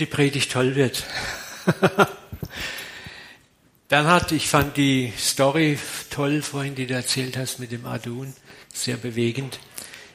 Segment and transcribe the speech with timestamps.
[0.00, 1.04] die Predigt toll wird.
[3.88, 5.78] Bernhard, ich fand die Story
[6.10, 8.34] toll vorhin, die du erzählt hast mit dem Adun,
[8.72, 9.58] sehr bewegend.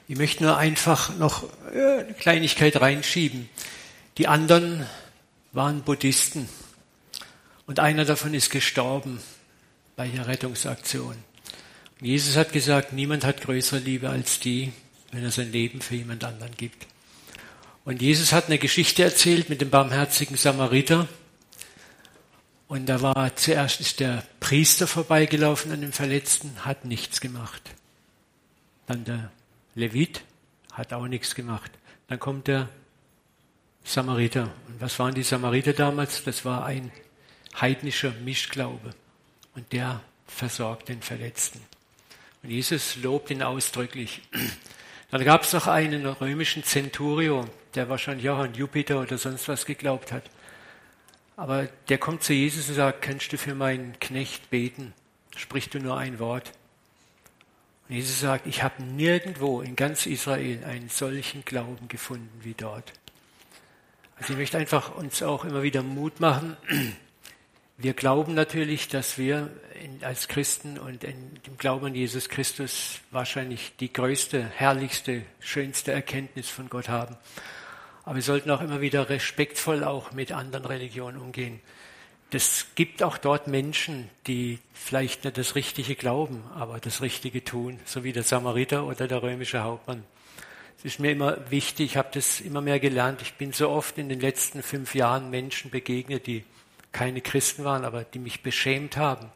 [0.08, 3.50] Ich möchte nur einfach noch eine Kleinigkeit reinschieben.
[4.18, 4.86] Die anderen
[5.52, 6.50] waren Buddhisten
[7.68, 9.20] und einer davon ist gestorben
[9.96, 11.16] bei der Rettungsaktion.
[12.00, 14.74] Und Jesus hat gesagt, niemand hat größere Liebe als die,
[15.12, 16.88] wenn er sein Leben für jemand anderen gibt.
[17.86, 21.08] Und Jesus hat eine Geschichte erzählt mit dem barmherzigen Samariter.
[22.68, 27.62] Und da war zuerst ist der Priester vorbeigelaufen an dem Verletzten, hat nichts gemacht.
[28.88, 29.32] Dann der
[29.76, 30.24] Levit
[30.74, 31.72] hat auch nichts gemacht.
[32.08, 32.70] Dann kommt der
[33.84, 34.52] Samariter.
[34.68, 36.24] Und was waren die Samariter damals?
[36.24, 36.92] Das war ein
[37.62, 38.96] heidnischer Mischglaube.
[39.54, 41.62] Und der versorgt den Verletzten.
[42.42, 44.24] Und Jesus lobt ihn ausdrücklich.
[45.12, 49.66] Dann gab es noch einen römischen Centurio, der wahrscheinlich auch an Jupiter oder sonst was
[49.66, 50.24] geglaubt hat.
[51.38, 54.94] Aber der kommt zu Jesus und sagt, kannst du für meinen Knecht beten?
[55.36, 56.52] Sprich du nur ein Wort.
[57.88, 62.94] Und Jesus sagt, ich habe nirgendwo in ganz Israel einen solchen Glauben gefunden wie dort.
[64.18, 66.56] Also ich möchte einfach uns auch immer wieder Mut machen.
[67.78, 69.50] Wir glauben natürlich, dass wir
[70.02, 76.70] als Christen und dem Glauben an Jesus Christus wahrscheinlich die größte, herrlichste, schönste Erkenntnis von
[76.70, 77.18] Gott haben.
[78.06, 81.60] Aber wir sollten auch immer wieder respektvoll auch mit anderen Religionen umgehen.
[82.32, 87.80] Es gibt auch dort Menschen, die vielleicht nicht das Richtige glauben, aber das Richtige tun,
[87.86, 90.04] so wie der Samariter oder der römische Hauptmann.
[90.78, 93.22] Es ist mir immer wichtig, ich habe das immer mehr gelernt.
[93.22, 96.44] Ich bin so oft in den letzten fünf Jahren Menschen begegnet, die
[96.92, 99.32] keine Christen waren, aber die mich beschämt haben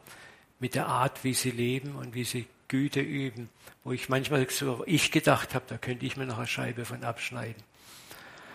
[0.58, 3.48] mit der Art, wie sie leben und wie sie Güte üben,
[3.82, 7.02] wo ich manchmal so ich gedacht habe, da könnte ich mir noch eine Scheibe von
[7.02, 7.69] abschneiden.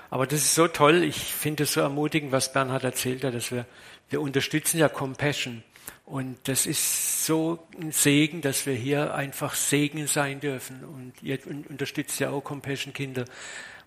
[0.09, 1.03] Aber das ist so toll.
[1.03, 3.65] Ich finde es so ermutigend, was Bernhard erzählt hat, dass wir,
[4.09, 5.63] wir unterstützen ja Compassion.
[6.05, 10.83] Und das ist so ein Segen, dass wir hier einfach Segen sein dürfen.
[10.83, 11.39] Und ihr
[11.69, 13.25] unterstützt ja auch Compassion Kinder.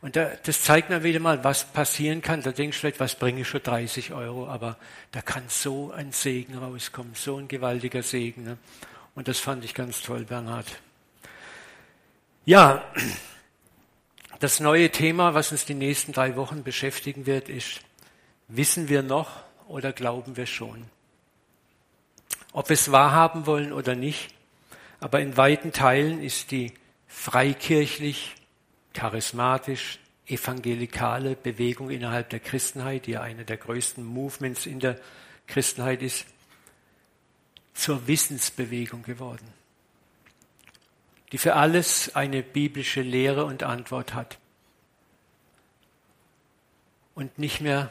[0.00, 2.42] Und da, das zeigt mir wieder mal, was passieren kann.
[2.42, 4.48] Da denkst du vielleicht, was bringe ich schon 30 Euro?
[4.48, 4.76] Aber
[5.12, 8.44] da kann so ein Segen rauskommen, so ein gewaltiger Segen.
[8.44, 8.58] Ne?
[9.14, 10.66] Und das fand ich ganz toll, Bernhard.
[12.44, 12.84] Ja,
[14.38, 17.80] das neue Thema, was uns die nächsten drei Wochen beschäftigen wird, ist,
[18.46, 20.84] wissen wir noch oder glauben wir schon?
[22.52, 24.30] Ob wir es wahrhaben wollen oder nicht,
[25.00, 26.72] aber in weiten Teilen ist die
[27.06, 28.34] freikirchlich,
[28.94, 34.98] charismatisch, evangelikale Bewegung innerhalb der Christenheit, die ja eine der größten Movements in der
[35.46, 36.26] Christenheit ist,
[37.74, 39.57] zur Wissensbewegung geworden
[41.32, 44.38] die für alles eine biblische Lehre und Antwort hat
[47.14, 47.90] und nicht mehr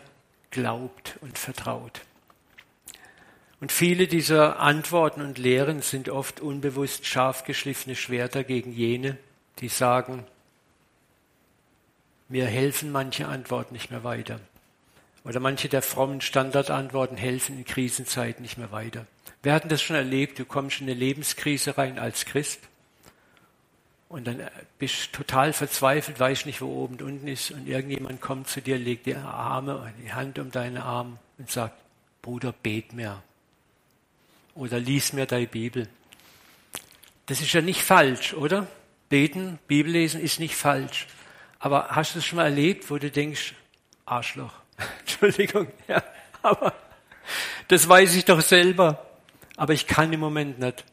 [0.52, 2.02] glaubt und vertraut.
[3.60, 9.18] Und viele dieser Antworten und Lehren sind oft unbewusst scharf geschliffene Schwerter gegen jene,
[9.60, 10.26] die sagen,
[12.30, 14.40] mir helfen manche Antworten nicht mehr weiter.
[15.24, 19.08] Oder manche der frommen Standardantworten helfen in Krisenzeiten nicht mehr weiter.
[19.44, 22.60] Wir hatten das schon erlebt, du kommst in eine Lebenskrise rein als Christ
[24.10, 24.42] und dann
[24.80, 27.52] bist du total verzweifelt, weißt nicht, wo oben und unten ist.
[27.52, 31.76] Und irgendjemand kommt zu dir, legt die Arme, die Hand um deinen Arm und sagt,
[32.22, 33.22] Bruder, bet mir.
[34.56, 35.90] Oder lies mir deine Bibel.
[37.26, 38.68] Das ist ja nicht falsch, oder?
[39.10, 41.08] Beten, Bibel lesen ist nicht falsch.
[41.60, 43.56] Aber hast du es schon mal erlebt, wo du denkst,
[44.06, 44.54] Arschloch,
[45.00, 46.02] Entschuldigung, ja,
[46.42, 46.74] aber
[47.68, 49.06] das weiß ich doch selber.
[49.58, 50.86] Aber ich kann im Moment nicht.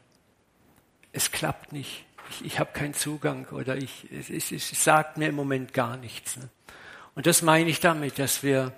[1.13, 5.29] Es klappt nicht ich, ich habe keinen Zugang oder ich, es, es, es sagt mir
[5.29, 6.37] im Moment gar nichts.
[6.37, 6.49] Ne?
[7.15, 8.73] Und das meine ich damit, dass wir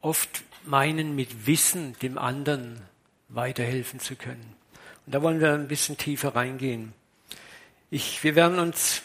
[0.00, 2.80] oft meinen, mit Wissen dem anderen
[3.28, 4.56] weiterhelfen zu können.
[5.06, 6.92] Und da wollen wir ein bisschen tiefer reingehen.
[7.90, 9.02] Ich, wir werden uns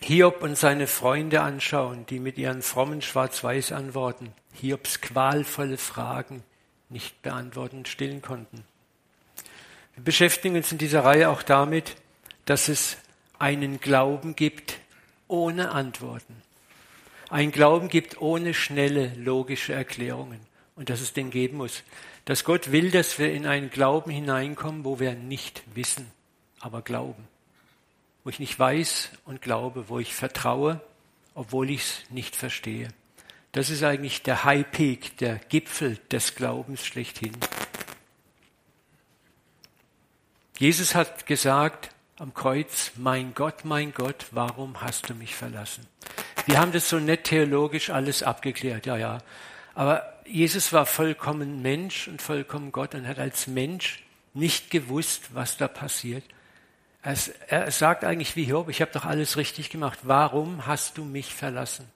[0.00, 6.42] Hiob und seine Freunde anschauen, die mit ihren frommen Schwarz-Weiß-Antworten Hiobs qualvolle Fragen
[6.88, 8.64] nicht beantworten und stillen konnten.
[9.94, 11.96] Wir beschäftigen uns in dieser Reihe auch damit,
[12.44, 12.96] dass es
[13.38, 14.78] einen Glauben gibt
[15.28, 16.42] ohne Antworten.
[17.30, 20.40] Ein Glauben gibt ohne schnelle logische Erklärungen.
[20.76, 21.82] Und dass es den geben muss.
[22.24, 26.10] Dass Gott will, dass wir in einen Glauben hineinkommen, wo wir nicht wissen,
[26.58, 27.28] aber glauben.
[28.24, 30.80] Wo ich nicht weiß und glaube, wo ich vertraue,
[31.34, 32.88] obwohl ich es nicht verstehe.
[33.52, 37.36] Das ist eigentlich der High Peak, der Gipfel des Glaubens schlechthin.
[40.58, 45.86] Jesus hat gesagt, am Kreuz, mein Gott, mein Gott, warum hast du mich verlassen?
[46.46, 49.18] Wir haben das so nett theologisch alles abgeklärt, ja, ja.
[49.74, 55.56] Aber Jesus war vollkommen Mensch und vollkommen Gott und hat als Mensch nicht gewusst, was
[55.56, 56.24] da passiert.
[57.02, 59.98] Er, sagt eigentlich wie Hiob, ich habe doch alles richtig gemacht.
[60.04, 61.86] Warum hast du mich verlassen?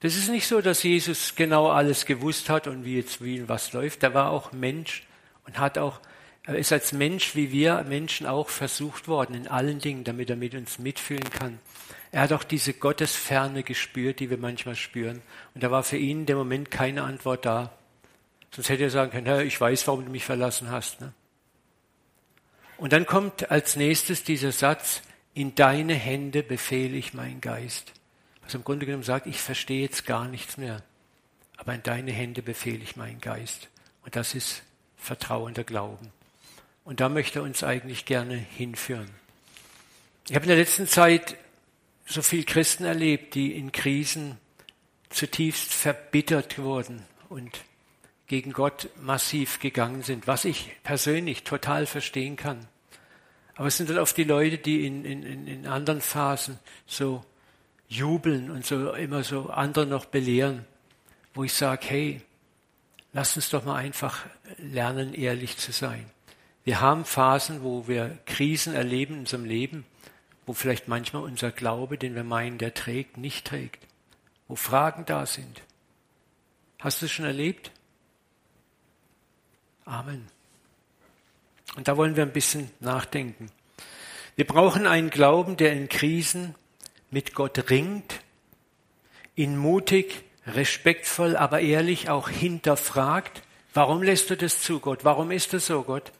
[0.00, 3.72] Das ist nicht so, dass Jesus genau alles gewusst hat und wie jetzt wie was
[3.72, 4.02] läuft.
[4.02, 5.04] Er war auch Mensch
[5.44, 6.00] und hat auch,
[6.46, 10.36] er ist als Mensch wie wir Menschen auch versucht worden in allen Dingen, damit er
[10.36, 11.58] mit uns mitfühlen kann.
[12.12, 15.22] Er hat auch diese Gottesferne gespürt, die wir manchmal spüren.
[15.54, 17.72] Und da war für ihn in dem Moment keine Antwort da.
[18.54, 21.00] Sonst hätte er sagen können, Herr, ich weiß, warum du mich verlassen hast.
[21.00, 21.12] Ne?
[22.78, 25.02] Und dann kommt als nächstes dieser Satz,
[25.34, 27.92] in deine Hände befehle ich meinen Geist.
[28.44, 30.82] Was im Grunde genommen sagt, ich verstehe jetzt gar nichts mehr,
[31.56, 33.68] aber in deine Hände befehle ich meinen Geist.
[34.04, 34.62] Und das ist
[34.96, 36.12] vertrauender Glauben.
[36.86, 39.10] Und da möchte er uns eigentlich gerne hinführen.
[40.28, 41.36] Ich habe in der letzten Zeit
[42.06, 44.38] so viele Christen erlebt, die in Krisen
[45.10, 47.58] zutiefst verbittert wurden und
[48.28, 52.68] gegen Gott massiv gegangen sind, was ich persönlich total verstehen kann.
[53.56, 56.56] Aber es sind dann oft die Leute, die in, in, in anderen Phasen
[56.86, 57.24] so
[57.88, 60.64] jubeln und so immer so andere noch belehren,
[61.34, 62.22] wo ich sage, hey,
[63.12, 64.24] lass uns doch mal einfach
[64.58, 66.08] lernen, ehrlich zu sein.
[66.66, 69.86] Wir haben Phasen, wo wir Krisen erleben in unserem Leben,
[70.46, 73.86] wo vielleicht manchmal unser Glaube, den wir meinen, der trägt, nicht trägt,
[74.48, 75.62] wo Fragen da sind.
[76.80, 77.70] Hast du es schon erlebt?
[79.84, 80.26] Amen.
[81.76, 83.48] Und da wollen wir ein bisschen nachdenken.
[84.34, 86.56] Wir brauchen einen Glauben, der in Krisen
[87.12, 88.22] mit Gott ringt,
[89.36, 93.42] ihn mutig, respektvoll, aber ehrlich auch hinterfragt.
[93.72, 95.04] Warum lässt du das zu, Gott?
[95.04, 96.10] Warum ist das so, Gott?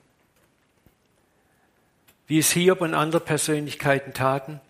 [2.26, 4.60] Wie es Hiob und andere Persönlichkeiten taten.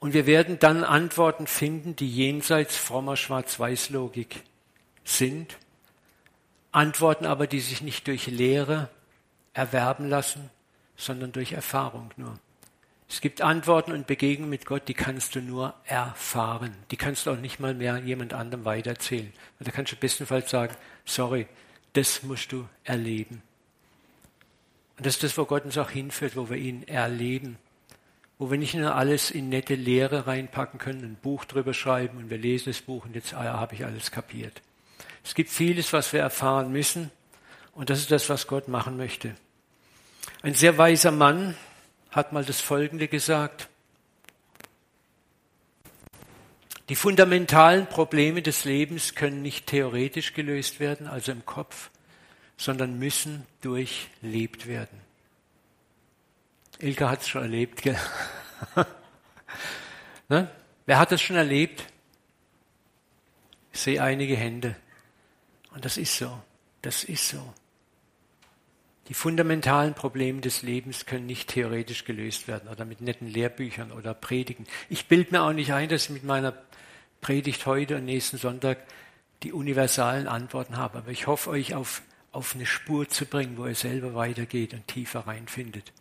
[0.00, 4.42] Und wir werden dann Antworten finden, die jenseits frommer Schwarz-Weiß-Logik
[5.04, 5.56] sind
[6.74, 8.90] Antworten aber, die sich nicht durch Lehre
[9.52, 10.50] erwerben lassen,
[10.96, 12.36] sondern durch Erfahrung nur.
[13.08, 16.74] Es gibt Antworten und Begegnungen mit Gott, die kannst du nur erfahren.
[16.90, 19.32] Die kannst du auch nicht mal mehr jemand anderem weitererzählen.
[19.60, 20.74] Und da kannst du bestenfalls sagen,
[21.04, 21.46] sorry,
[21.92, 23.40] das musst du erleben.
[24.96, 27.58] Und das ist das, wo Gott uns auch hinführt, wo wir ihn erleben.
[28.38, 32.30] Wo wir nicht nur alles in nette Lehre reinpacken können, ein Buch drüber schreiben und
[32.30, 34.60] wir lesen das Buch und jetzt ah, habe ich alles kapiert.
[35.24, 37.10] Es gibt vieles, was wir erfahren müssen.
[37.74, 39.34] Und das ist das, was Gott machen möchte.
[40.42, 41.56] Ein sehr weiser Mann
[42.10, 43.68] hat mal das Folgende gesagt.
[46.88, 51.90] Die fundamentalen Probleme des Lebens können nicht theoretisch gelöst werden, also im Kopf,
[52.56, 55.00] sondern müssen durchlebt werden.
[56.78, 57.98] Ilka hat es schon erlebt, gell?
[60.28, 60.50] ne?
[60.86, 61.84] Wer hat es schon erlebt?
[63.72, 64.76] Ich sehe einige Hände.
[65.72, 66.40] Und das ist so.
[66.82, 67.54] Das ist so.
[69.08, 74.14] Die fundamentalen Probleme des Lebens können nicht theoretisch gelöst werden oder mit netten Lehrbüchern oder
[74.14, 74.66] Predigen.
[74.88, 76.54] Ich bilde mir auch nicht ein, dass ich mit meiner
[77.20, 78.78] Predigt heute und nächsten Sonntag
[79.42, 80.98] die universalen Antworten habe.
[80.98, 82.02] Aber ich hoffe, euch auf,
[82.34, 85.92] auf eine Spur zu bringen, wo ihr selber weitergeht und tiefer reinfindet.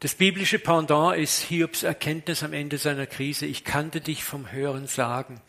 [0.00, 3.46] Das biblische Pendant ist Hiobs Erkenntnis am Ende seiner Krise.
[3.46, 5.40] Ich kannte dich vom Hören sagen.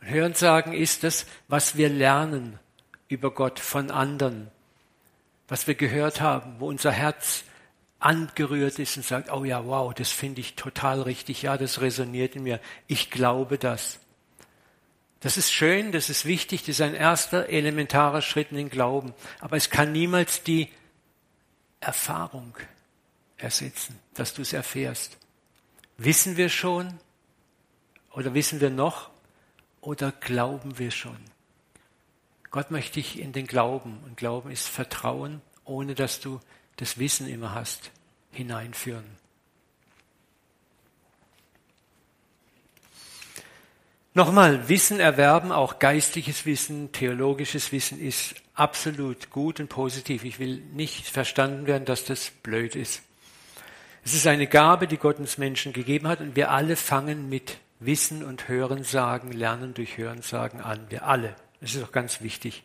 [0.00, 2.58] Und Hörensagen ist das, was wir lernen
[3.08, 4.50] über Gott von anderen,
[5.48, 7.44] was wir gehört haben, wo unser Herz
[7.98, 12.36] angerührt ist und sagt, oh ja, wow, das finde ich total richtig, ja, das resoniert
[12.36, 13.98] in mir, ich glaube das.
[15.20, 19.12] Das ist schön, das ist wichtig, das ist ein erster elementarer Schritt in den Glauben,
[19.38, 20.70] aber es kann niemals die
[21.80, 22.56] Erfahrung
[23.36, 25.18] ersetzen, dass du es erfährst.
[25.98, 26.98] Wissen wir schon
[28.12, 29.10] oder wissen wir noch,
[29.80, 31.18] oder glauben wir schon?
[32.50, 36.40] Gott möchte dich in den Glauben, und Glauben ist Vertrauen, ohne dass du
[36.76, 37.90] das Wissen immer hast,
[38.32, 39.19] hineinführen.
[44.12, 50.24] Nochmal, Wissen erwerben, auch geistliches Wissen, theologisches Wissen ist absolut gut und positiv.
[50.24, 53.02] Ich will nicht verstanden werden, dass das blöd ist.
[54.04, 57.58] Es ist eine Gabe, die Gott uns Menschen gegeben hat und wir alle fangen mit
[57.78, 60.86] Wissen und Hörensagen, Lernen durch Hörensagen an.
[60.88, 61.36] Wir alle.
[61.60, 62.64] Das ist auch ganz wichtig.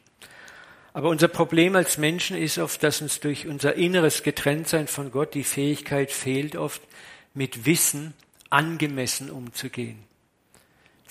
[0.93, 5.35] Aber unser Problem als Menschen ist oft, dass uns durch unser inneres Getrenntsein von Gott
[5.35, 6.81] die Fähigkeit fehlt, oft
[7.35, 8.15] mit Wissen
[8.49, 9.99] angemessen umzugehen.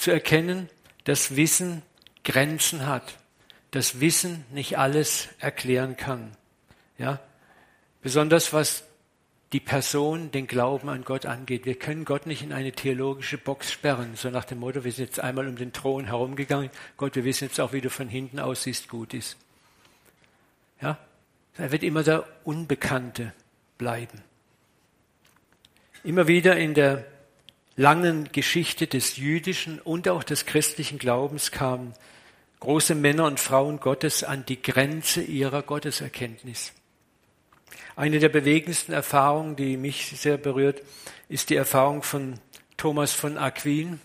[0.04, 0.68] Zu erkennen,
[1.04, 1.80] dass Wissen
[2.24, 3.16] Grenzen hat,
[3.70, 6.32] dass Wissen nicht alles erklären kann.
[6.98, 7.20] Ja?
[8.02, 8.84] Besonders was
[9.54, 11.64] die Person, den Glauben an Gott angeht.
[11.64, 15.06] Wir können Gott nicht in eine theologische Box sperren, so nach dem Motto, wir sind
[15.06, 16.68] jetzt einmal um den Thron herumgegangen,
[16.98, 19.38] Gott, wir wissen jetzt auch, wie du von hinten aussiehst, gut ist.
[20.82, 20.98] Ja?
[21.56, 23.32] Er wird immer der Unbekannte
[23.78, 24.20] bleiben.
[26.02, 27.06] Immer wieder in der
[27.76, 31.94] langen Geschichte des jüdischen und auch des christlichen Glaubens kamen
[32.64, 36.72] große Männer und Frauen Gottes an die Grenze ihrer Gotteserkenntnis.
[37.94, 40.82] Eine der bewegendsten Erfahrungen, die mich sehr berührt,
[41.28, 42.40] ist die Erfahrung von
[42.78, 44.00] Thomas von Aquin.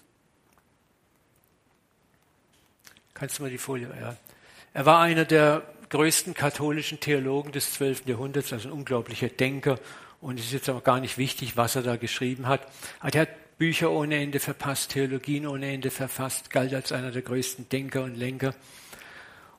[3.13, 3.89] Kannst du mal die Folie?
[3.99, 4.17] Ja.
[4.73, 8.07] Er war einer der größten katholischen Theologen des 12.
[8.07, 9.79] Jahrhunderts, also ein unglaublicher Denker.
[10.21, 12.61] Und es ist jetzt auch gar nicht wichtig, was er da geschrieben hat.
[12.99, 17.21] Aber er hat Bücher ohne Ende verpasst, Theologien ohne Ende verfasst, galt als einer der
[17.21, 18.55] größten Denker und Lenker.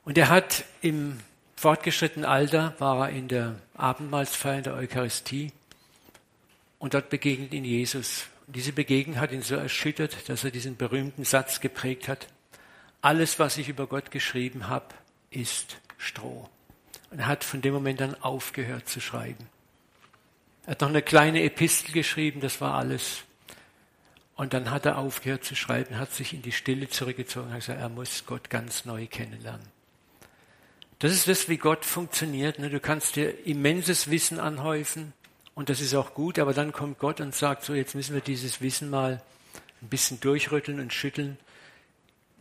[0.03, 1.19] Und er hat im
[1.55, 5.51] fortgeschrittenen Alter war er in der Abendmahlsfeier der Eucharistie
[6.79, 8.25] und dort begegnet ihn Jesus.
[8.47, 12.27] Und diese Begegnung hat ihn so erschüttert, dass er diesen berühmten Satz geprägt hat.
[13.03, 14.87] Alles, was ich über Gott geschrieben habe,
[15.29, 16.49] ist Stroh.
[17.11, 19.47] Und er hat von dem Moment an aufgehört zu schreiben.
[20.65, 23.25] Er hat noch eine kleine Epistel geschrieben, das war alles.
[24.41, 27.79] Und dann hat er aufgehört zu schreiben, hat sich in die Stille zurückgezogen hat gesagt,
[27.79, 29.67] er muss Gott ganz neu kennenlernen.
[30.97, 32.57] Das ist das, wie Gott funktioniert.
[32.57, 32.71] Ne?
[32.71, 35.13] Du kannst dir immenses Wissen anhäufen
[35.53, 38.21] und das ist auch gut, aber dann kommt Gott und sagt, so jetzt müssen wir
[38.21, 39.21] dieses Wissen mal
[39.79, 41.37] ein bisschen durchrütteln und schütteln.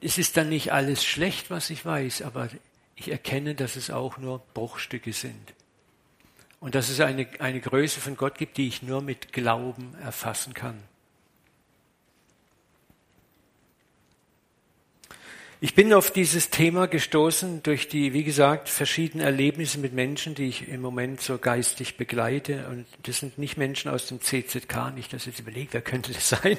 [0.01, 2.49] Es ist dann nicht alles schlecht, was ich weiß, aber
[2.97, 5.53] ich erkenne, dass es auch nur Bruchstücke sind.
[6.61, 10.55] Und dass es eine, eine Größe von Gott gibt, die ich nur mit Glauben erfassen
[10.55, 10.83] kann.
[15.63, 20.49] Ich bin auf dieses Thema gestoßen durch die, wie gesagt, verschiedenen Erlebnisse mit Menschen, die
[20.49, 22.67] ich im Moment so geistig begleite.
[22.69, 26.15] Und das sind nicht Menschen aus dem CZK, nicht, dass ich jetzt überlege, wer könnte
[26.15, 26.59] das sein,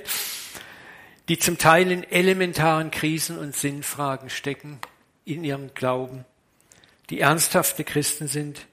[1.30, 4.78] die zum Teil in elementaren Krisen und Sinnfragen stecken
[5.26, 6.24] in ihrem Glauben,
[7.10, 8.68] die ernsthafte Christen sind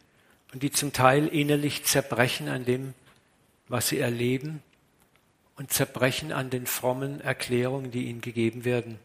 [0.53, 2.93] und die zum Teil innerlich zerbrechen an dem,
[3.67, 4.63] was sie erleben
[5.57, 8.99] und zerbrechen an den frommen Erklärungen, die ihnen gegeben werden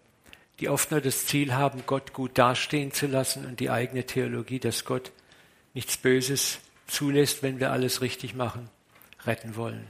[0.60, 4.60] die oft nur das Ziel haben, Gott gut dastehen zu lassen und die eigene Theologie,
[4.60, 5.12] dass Gott
[5.74, 8.70] nichts Böses zulässt, wenn wir alles richtig machen,
[9.26, 9.88] retten wollen.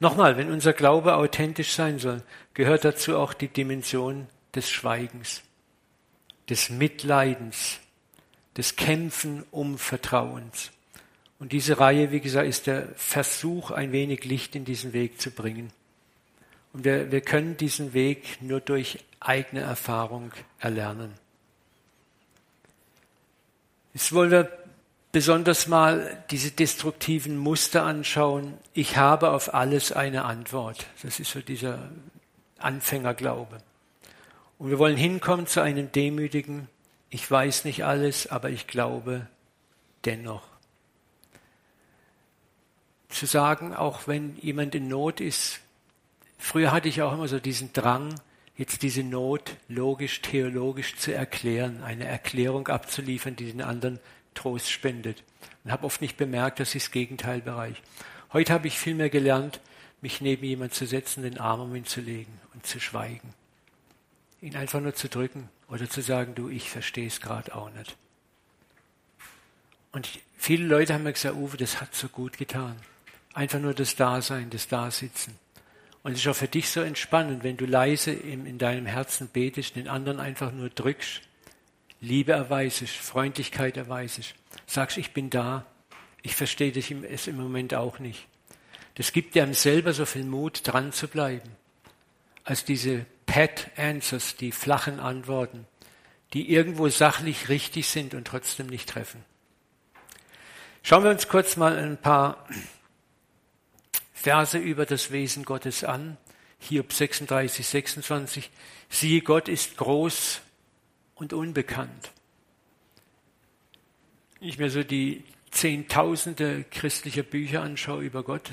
[0.00, 2.22] Nochmal, wenn unser Glaube authentisch sein soll,
[2.54, 5.42] gehört dazu auch die Dimension des Schweigens,
[6.48, 7.78] des Mitleidens,
[8.56, 10.72] des Kämpfen um Vertrauens.
[11.38, 15.30] Und diese Reihe, wie gesagt, ist der Versuch, ein wenig Licht in diesen Weg zu
[15.30, 15.70] bringen.
[16.72, 21.12] Und wir, wir können diesen Weg nur durch eigene Erfahrung erlernen.
[23.92, 24.48] Jetzt wollen wir
[25.12, 28.54] besonders mal diese destruktiven Muster anschauen.
[28.72, 30.86] Ich habe auf alles eine Antwort.
[31.02, 31.90] Das ist so dieser
[32.58, 33.58] Anfängerglaube.
[34.58, 36.68] Und wir wollen hinkommen zu einem demütigen,
[37.08, 39.26] ich weiß nicht alles, aber ich glaube
[40.04, 40.42] dennoch.
[43.08, 45.60] Zu sagen, auch wenn jemand in Not ist,
[46.40, 48.14] Früher hatte ich auch immer so diesen Drang,
[48.56, 54.00] jetzt diese Not logisch, theologisch zu erklären, eine Erklärung abzuliefern, die den anderen
[54.34, 55.22] Trost spendet.
[55.62, 57.80] Und habe oft nicht bemerkt, dass ich das Gegenteil bereich.
[58.32, 59.60] Heute habe ich vielmehr gelernt,
[60.00, 63.34] mich neben jemand zu setzen, den Arm um ihn zu legen und zu schweigen.
[64.40, 67.96] Ihn einfach nur zu drücken oder zu sagen, du, ich verstehe es gerade auch nicht.
[69.92, 72.76] Und viele Leute haben mir gesagt, Uwe, das hat so gut getan.
[73.34, 75.38] Einfach nur das Dasein, das Dasitzen.
[76.02, 79.76] Und es ist auch für dich so entspannend, wenn du leise in deinem Herzen betest,
[79.76, 81.22] den anderen einfach nur drückst,
[82.00, 84.34] Liebe erweisest, Freundlichkeit erweisest,
[84.66, 85.66] sagst, ich bin da,
[86.22, 88.26] ich verstehe dich es im Moment auch nicht.
[88.94, 91.50] Das gibt dir selber so viel Mut, dran zu bleiben,
[92.44, 95.66] als diese Pat Answers, die flachen Antworten,
[96.32, 99.22] die irgendwo sachlich richtig sind und trotzdem nicht treffen.
[100.82, 102.46] Schauen wir uns kurz mal ein paar
[104.20, 106.18] Verse über das Wesen Gottes an.
[106.58, 108.50] Hiob 36, 26.
[108.90, 110.42] Siehe, Gott ist groß
[111.14, 112.12] und unbekannt.
[114.38, 118.50] Wenn ich mir so die Zehntausende christlicher Bücher anschaue über Gott,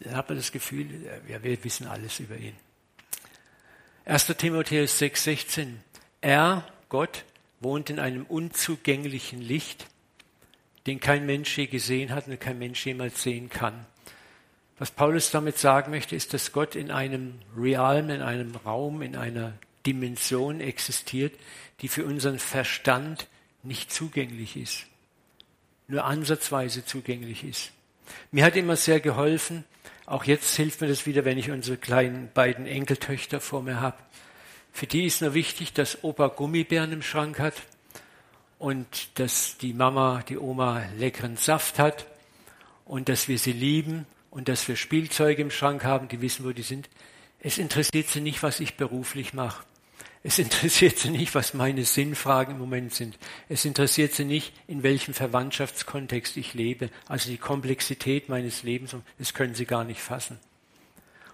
[0.00, 0.88] dann habe ich das Gefühl,
[1.28, 2.56] ja, wir wissen alles über ihn.
[4.06, 4.24] 1.
[4.38, 5.80] Timotheus 6, 16.
[6.22, 7.24] Er, Gott,
[7.60, 9.86] wohnt in einem unzugänglichen Licht,
[10.86, 13.84] den kein Mensch je gesehen hat und kein Mensch jemals sehen kann.
[14.78, 19.16] Was Paulus damit sagen möchte, ist, dass Gott in einem Realm, in einem Raum, in
[19.16, 19.54] einer
[19.84, 21.34] Dimension existiert,
[21.80, 23.26] die für unseren Verstand
[23.62, 24.86] nicht zugänglich ist.
[25.90, 27.72] nur ansatzweise zugänglich ist.
[28.30, 29.64] Mir hat immer sehr geholfen,
[30.04, 33.96] auch jetzt hilft mir das wieder, wenn ich unsere kleinen beiden Enkeltöchter vor mir habe.
[34.70, 37.54] Für die ist nur wichtig, dass Opa Gummibären im Schrank hat
[38.58, 42.06] und dass die Mama, die Oma leckeren Saft hat
[42.84, 46.52] und dass wir sie lieben und dass wir Spielzeuge im Schrank haben, die wissen, wo
[46.52, 46.88] die sind.
[47.40, 49.64] Es interessiert sie nicht, was ich beruflich mache.
[50.22, 53.18] Es interessiert sie nicht, was meine Sinnfragen im Moment sind.
[53.48, 56.90] Es interessiert sie nicht, in welchem Verwandtschaftskontext ich lebe.
[57.06, 60.38] Also die Komplexität meines Lebens, das können sie gar nicht fassen.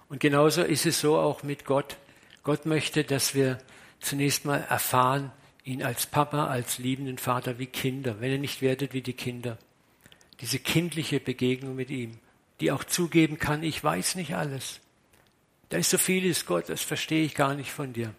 [0.08, 1.96] Und genauso ist es so auch mit Gott.
[2.42, 3.58] Gott möchte, dass wir
[4.00, 5.32] zunächst mal erfahren,
[5.64, 9.56] ihn als Papa, als liebenden Vater wie Kinder, wenn ihr nicht werdet wie die Kinder.
[10.40, 12.18] Diese kindliche Begegnung mit ihm,
[12.60, 14.80] die auch zugeben kann, ich weiß nicht alles.
[15.68, 18.14] Da ist so vieles, Gott, das verstehe ich gar nicht von dir.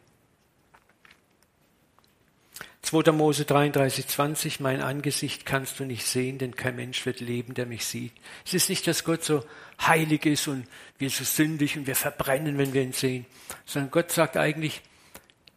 [2.86, 3.12] 2.
[3.14, 7.66] Mose 33, 20, mein Angesicht kannst du nicht sehen, denn kein Mensch wird leben, der
[7.66, 8.14] mich sieht.
[8.46, 9.44] Es ist nicht, dass Gott so
[9.82, 10.68] heilig ist und
[11.00, 13.26] wir so sündig und wir verbrennen, wenn wir ihn sehen,
[13.66, 14.82] sondern Gott sagt eigentlich,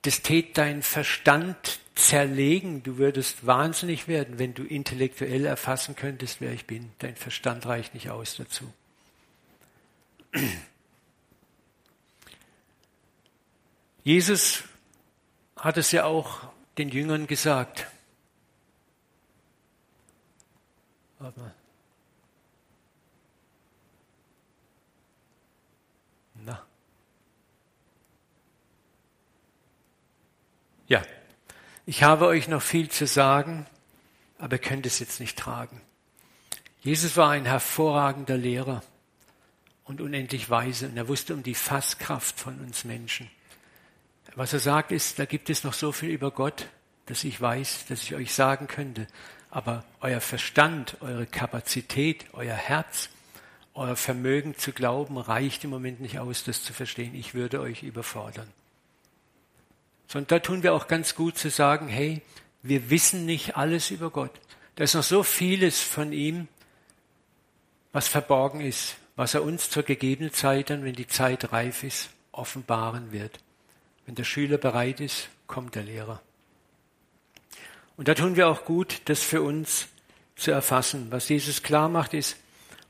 [0.02, 2.82] das tät dein Verstand zerlegen.
[2.82, 6.90] Du würdest wahnsinnig werden, wenn du intellektuell erfassen könntest, wer ich bin.
[6.98, 8.72] Dein Verstand reicht nicht aus dazu.
[14.04, 14.64] Jesus
[15.56, 17.86] hat es ja auch den Jüngern gesagt.
[21.18, 21.54] Warte mal.
[26.34, 26.64] Na.
[30.86, 31.02] Ja,
[31.88, 33.64] ich habe euch noch viel zu sagen,
[34.36, 35.80] aber ihr könnt es jetzt nicht tragen.
[36.82, 38.82] Jesus war ein hervorragender Lehrer
[39.84, 43.30] und unendlich weise und er wusste um die Fasskraft von uns Menschen.
[44.34, 46.68] Was er sagt ist, da gibt es noch so viel über Gott,
[47.06, 49.06] dass ich weiß, dass ich euch sagen könnte.
[49.48, 53.08] Aber euer Verstand, eure Kapazität, euer Herz,
[53.72, 57.14] euer Vermögen zu glauben, reicht im Moment nicht aus, das zu verstehen.
[57.14, 58.52] Ich würde euch überfordern.
[60.08, 62.22] Sondern da tun wir auch ganz gut zu sagen, hey,
[62.62, 64.32] wir wissen nicht alles über Gott.
[64.74, 66.48] Da ist noch so vieles von ihm,
[67.92, 72.10] was verborgen ist, was er uns zur gegebenen Zeit dann, wenn die Zeit reif ist,
[72.32, 73.38] offenbaren wird.
[74.06, 76.22] Wenn der Schüler bereit ist, kommt der Lehrer.
[77.96, 79.88] Und da tun wir auch gut, das für uns
[80.36, 81.08] zu erfassen.
[81.10, 82.36] Was Jesus klar macht, ist,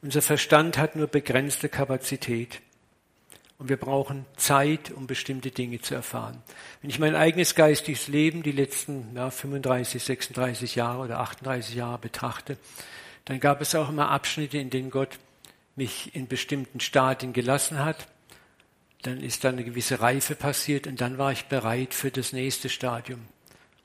[0.03, 2.61] unser Verstand hat nur begrenzte Kapazität.
[3.59, 6.43] Und wir brauchen Zeit, um bestimmte Dinge zu erfahren.
[6.81, 11.99] Wenn ich mein eigenes geistiges Leben die letzten ja, 35, 36 Jahre oder 38 Jahre
[11.99, 12.57] betrachte,
[13.25, 15.19] dann gab es auch immer Abschnitte, in denen Gott
[15.75, 18.07] mich in bestimmten Stadien gelassen hat
[19.03, 22.69] dann ist da eine gewisse Reife passiert und dann war ich bereit für das nächste
[22.69, 23.21] Stadium.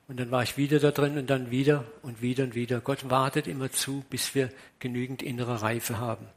[0.07, 2.81] Und dann war ich wieder da drin und dann wieder und wieder und wieder.
[2.81, 6.27] Gott wartet immer zu, bis wir genügend innere Reife haben.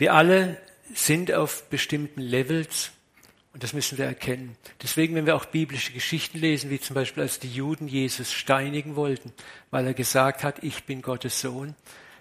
[0.00, 0.56] Wir alle
[0.94, 2.90] sind auf bestimmten Levels
[3.52, 4.56] und das müssen wir erkennen.
[4.82, 8.96] Deswegen, wenn wir auch biblische Geschichten lesen, wie zum Beispiel als die Juden Jesus steinigen
[8.96, 9.30] wollten,
[9.70, 11.74] weil er gesagt hat, ich bin Gottes Sohn,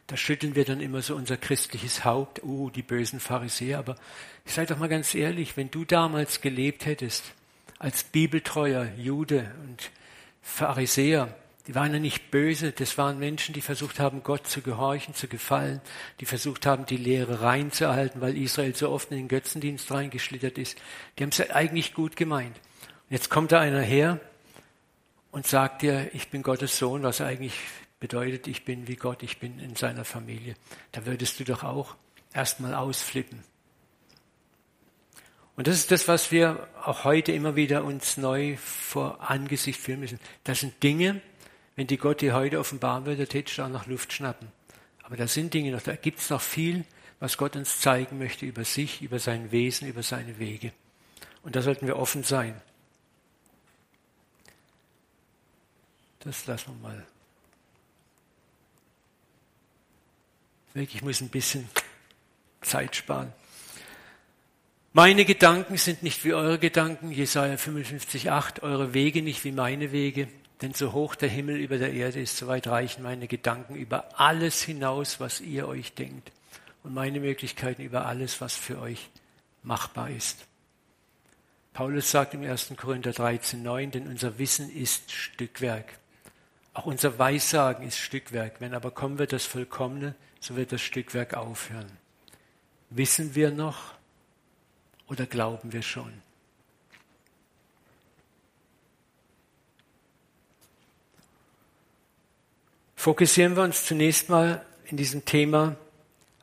[0.08, 3.80] da schütteln wir dann immer so unser christliches Haupt, oh, die bösen Pharisäer.
[3.80, 3.96] Aber
[4.44, 7.24] ich sage doch mal ganz ehrlich, wenn du damals gelebt hättest,
[7.78, 9.90] als bibeltreuer Jude und
[10.42, 11.34] Pharisäer,
[11.70, 15.28] die waren ja nicht böse, das waren Menschen, die versucht haben, Gott zu gehorchen, zu
[15.28, 15.82] gefallen,
[16.20, 20.80] die versucht haben, die Lehre reinzuhalten, weil Israel so oft in den Götzendienst reingeschlittert ist.
[21.16, 22.58] Die haben es eigentlich gut gemeint.
[22.58, 24.20] Und jetzt kommt da einer her
[25.30, 27.54] und sagt dir, ich bin Gottes Sohn, was eigentlich
[28.00, 30.56] bedeutet, ich bin wie Gott, ich bin in seiner Familie.
[30.92, 31.96] Da würdest du doch auch
[32.34, 33.44] erstmal ausflippen.
[35.56, 40.00] Und das ist das, was wir auch heute immer wieder uns neu vor Angesicht führen
[40.00, 40.20] müssen.
[40.44, 41.22] Das sind Dinge,
[41.80, 44.52] wenn die Gott dir heute offenbaren würde, tätest du auch nach Luft schnappen.
[45.02, 46.84] Aber da sind Dinge noch, da gibt es noch viel,
[47.22, 50.74] was Gott uns zeigen möchte über sich, über sein Wesen, über seine Wege.
[51.42, 52.62] Und da sollten wir offen sein.
[56.20, 57.08] Das lassen wir mal.
[60.76, 61.70] Ich muss ein bisschen
[62.60, 63.32] Zeit sparen.
[64.92, 69.94] Meine Gedanken sind nicht wie eure Gedanken, Jesaja 55, 8, eure Wege nicht wie meine
[69.94, 70.28] Wege,
[70.62, 74.20] denn so hoch der Himmel über der Erde ist, so weit reichen meine Gedanken über
[74.20, 76.32] alles hinaus, was ihr euch denkt
[76.84, 79.10] und meine Möglichkeiten über alles, was für euch
[79.64, 80.46] machbar ist.
[81.74, 82.74] Paulus sagt im 1.
[82.76, 85.98] Korinther 13, 9, denn unser Wissen ist Stückwerk.
[86.74, 88.60] Auch unser Weissagen ist Stückwerk.
[88.60, 91.90] Wenn aber kommen wird das Vollkommene, so wird das Stückwerk aufhören.
[92.90, 93.94] Wissen wir noch
[95.08, 96.12] oder glauben wir schon?
[103.00, 105.78] Fokussieren wir uns zunächst mal in diesem Thema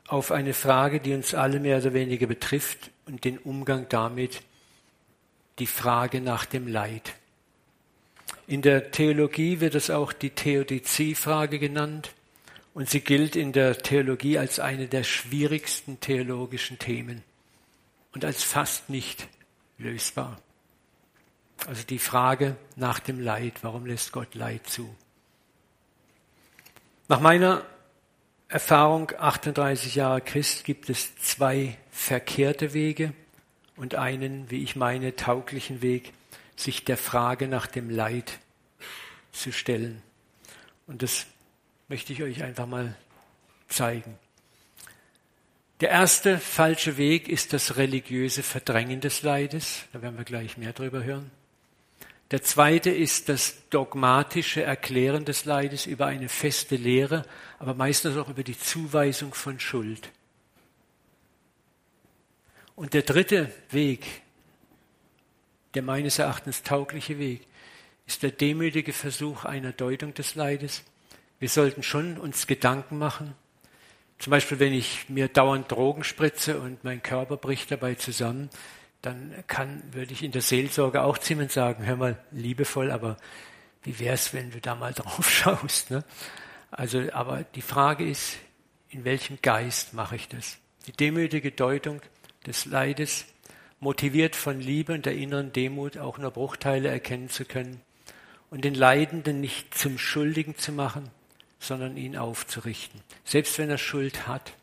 [0.07, 4.41] auf eine Frage, die uns alle mehr oder weniger betrifft und den Umgang damit,
[5.59, 7.13] die Frage nach dem Leid.
[8.47, 12.15] In der Theologie wird es auch die Theodizie-Frage genannt
[12.73, 17.21] und sie gilt in der Theologie als eine der schwierigsten theologischen Themen
[18.15, 19.27] und als fast nicht
[19.77, 20.41] lösbar.
[21.67, 24.89] Also die Frage nach dem Leid, warum lässt Gott Leid zu?
[27.09, 27.65] Nach meiner
[28.49, 33.13] Erfahrung 38 Jahre Christ gibt es zwei verkehrte Wege
[33.77, 36.11] und einen, wie ich meine, tauglichen Weg,
[36.57, 38.39] sich der Frage nach dem Leid
[39.31, 40.01] zu stellen.
[40.85, 41.27] Und das
[41.87, 42.93] möchte ich euch einfach mal
[43.69, 44.19] zeigen.
[45.79, 49.85] Der erste falsche Weg ist das religiöse Verdrängen des Leides.
[49.93, 51.31] Da werden wir gleich mehr drüber hören.
[52.31, 57.25] Der zweite ist das dogmatische Erklären des Leides über eine feste Lehre,
[57.57, 60.11] aber meistens auch über die Zuweisung von Schuld.
[62.75, 64.05] Und der dritte Weg,
[65.73, 67.47] der meines Erachtens taugliche Weg,
[68.05, 70.83] ist der demütige Versuch einer Deutung des Leides.
[71.39, 73.35] Wir sollten schon uns Gedanken machen.
[74.19, 78.49] Zum Beispiel, wenn ich mir dauernd Drogen spritze und mein Körper bricht dabei zusammen,
[79.07, 83.17] dann kann, würde ich in der Seelsorge auch ziemlich sagen, hör mal, liebevoll, aber
[83.83, 85.91] wie wär's, wenn du da mal drauf schaust?
[85.91, 86.03] Ne?
[86.71, 88.37] Also, aber die Frage ist,
[88.89, 90.57] in welchem Geist mache ich das?
[90.87, 92.01] Die demütige Deutung
[92.45, 93.25] des Leides,
[93.79, 97.81] motiviert von Liebe und der inneren Demut auch nur Bruchteile erkennen zu können
[98.49, 101.09] und den Leidenden nicht zum Schuldigen zu machen,
[101.59, 103.01] sondern ihn aufzurichten.
[103.23, 104.53] Selbst wenn er Schuld hat,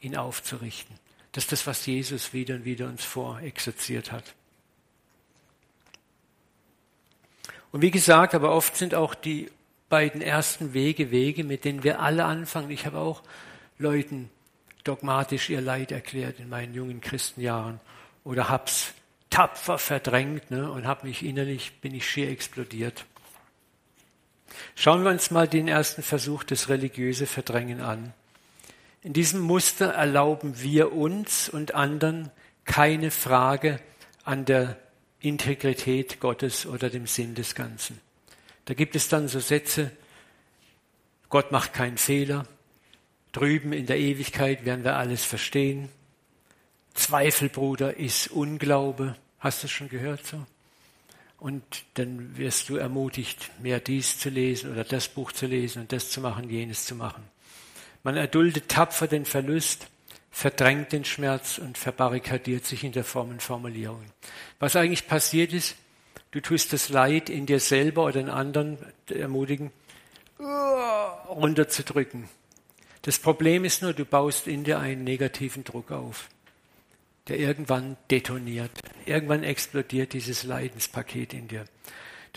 [0.00, 0.96] ihn aufzurichten.
[1.36, 4.24] Das ist das, was Jesus wieder und wieder uns vorexerziert hat.
[7.72, 9.50] Und wie gesagt, aber oft sind auch die
[9.90, 12.70] beiden ersten Wege Wege, mit denen wir alle anfangen.
[12.70, 13.22] Ich habe auch
[13.76, 14.30] Leuten
[14.82, 17.80] dogmatisch ihr Leid erklärt in meinen jungen Christenjahren
[18.24, 18.94] oder hab's
[19.28, 23.04] tapfer verdrängt ne, und habe mich innerlich, bin ich schier explodiert.
[24.74, 28.14] Schauen wir uns mal den ersten Versuch des religiöse Verdrängen an.
[29.02, 32.30] In diesem Muster erlauben wir uns und anderen
[32.64, 33.80] keine Frage
[34.24, 34.76] an der
[35.20, 38.00] Integrität Gottes oder dem Sinn des Ganzen.
[38.64, 39.92] Da gibt es dann so Sätze,
[41.28, 42.46] Gott macht keinen Fehler,
[43.32, 45.88] drüben in der Ewigkeit werden wir alles verstehen,
[46.96, 49.16] Zweifel, Bruder, ist Unglaube.
[49.38, 50.44] Hast du schon gehört so?
[51.38, 55.92] Und dann wirst du ermutigt, mehr dies zu lesen oder das Buch zu lesen und
[55.92, 57.22] das zu machen, jenes zu machen.
[58.06, 59.88] Man erduldet tapfer den Verlust,
[60.30, 64.12] verdrängt den Schmerz und verbarrikadiert sich in der Formen Formulierungen.
[64.60, 65.74] Was eigentlich passiert ist,
[66.30, 69.72] du tust das Leid in dir selber oder in anderen ermutigen,
[70.38, 72.28] runterzudrücken.
[73.02, 76.28] Das Problem ist nur, du baust in dir einen negativen Druck auf,
[77.26, 78.70] der irgendwann detoniert.
[79.04, 81.64] Irgendwann explodiert dieses Leidenspaket in dir.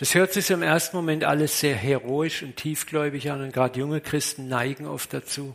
[0.00, 4.00] Das hört sich im ersten Moment alles sehr heroisch und tiefgläubig an und gerade junge
[4.00, 5.54] Christen neigen oft dazu.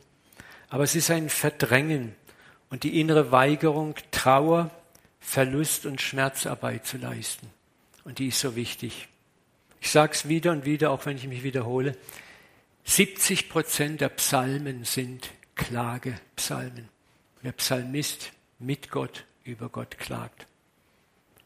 [0.69, 2.13] Aber es ist ein Verdrängen
[2.69, 4.69] und die innere Weigerung, Trauer,
[5.19, 7.49] Verlust und Schmerzarbeit zu leisten.
[8.03, 9.07] Und die ist so wichtig.
[9.81, 11.97] Ich sage es wieder und wieder, auch wenn ich mich wiederhole.
[12.83, 16.87] 70 Prozent der Psalmen sind Klagepsalmen.
[17.41, 20.45] Der Psalmist mit Gott über Gott klagt.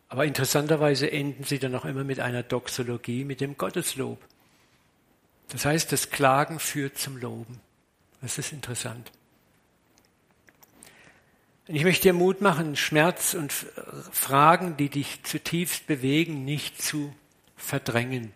[0.10, 4.20] Aber interessanterweise enden sie dann auch immer mit einer Doxologie, mit dem Gotteslob.
[5.50, 7.60] Das heißt, das Klagen führt zum Loben.
[8.22, 9.12] Das ist interessant.
[11.68, 17.14] Ich möchte dir Mut machen, Schmerz und Fragen, die dich zutiefst bewegen, nicht zu
[17.56, 18.34] verdrängen.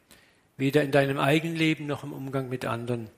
[0.57, 3.09] Weder in deinem eigenen Leben noch im Umgang mit anderen.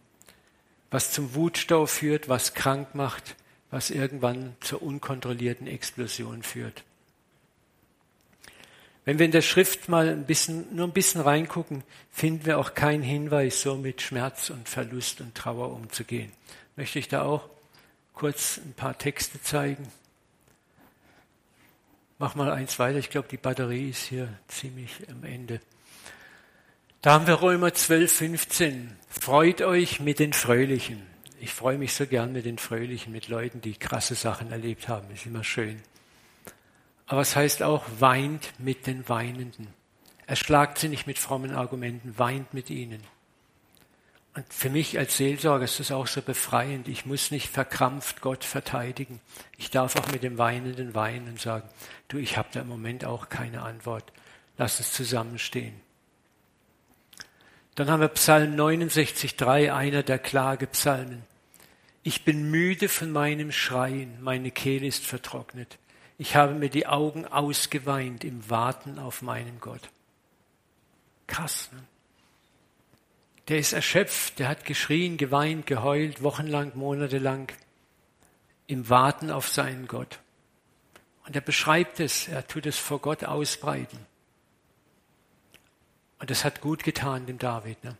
[0.90, 3.36] Was zum Wutstau führt, was krank macht,
[3.72, 6.86] was irgendwann zur unkontrollierten Explosion führt.
[9.06, 12.74] Wenn wir in der Schrift mal ein bisschen, nur ein bisschen reingucken, finden wir auch
[12.74, 16.32] keinen Hinweis, so mit Schmerz und Verlust und Trauer umzugehen.
[16.76, 17.48] Möchte ich da auch
[18.14, 19.88] kurz ein paar Texte zeigen?
[22.18, 22.98] Mach mal eins weiter.
[22.98, 25.60] Ich glaube, die Batterie ist hier ziemlich am Ende.
[27.02, 28.96] Da haben wir Römer 12, 15.
[29.08, 31.04] Freut euch mit den Fröhlichen.
[31.40, 35.12] Ich freue mich so gern mit den Fröhlichen, mit Leuten, die krasse Sachen erlebt haben.
[35.12, 35.84] Ist immer schön.
[37.08, 39.68] Aber es heißt auch, weint mit den Weinenden.
[40.28, 43.02] Erschlagt sie nicht mit frommen Argumenten, weint mit ihnen.
[44.34, 46.90] Und für mich als Seelsorger ist das auch so befreiend.
[46.90, 49.22] Ich muss nicht verkrampft Gott verteidigen.
[49.58, 51.70] Ich darf auch mit dem Weinenden weinen und sagen,
[52.10, 54.12] du, ich habe da im Moment auch keine Antwort.
[54.58, 55.80] Lass uns zusammenstehen.
[57.76, 61.24] Dann haben wir Psalm 69,3, einer der Klagepsalmen.
[62.04, 65.78] Ich bin müde von meinem Schreien, meine Kehle ist vertrocknet.
[66.18, 69.90] Ich habe mir die Augen ausgeweint im Warten auf meinen Gott.
[71.28, 71.84] Krass, ne?
[73.48, 77.52] Der ist erschöpft, der hat geschrien, geweint, geheult, wochenlang, monatelang,
[78.66, 80.20] im Warten auf seinen Gott.
[81.28, 84.00] Und er beschreibt es, er tut es vor Gott ausbreiten.
[86.20, 87.84] Und das hat gut getan dem David.
[87.84, 87.96] Ne?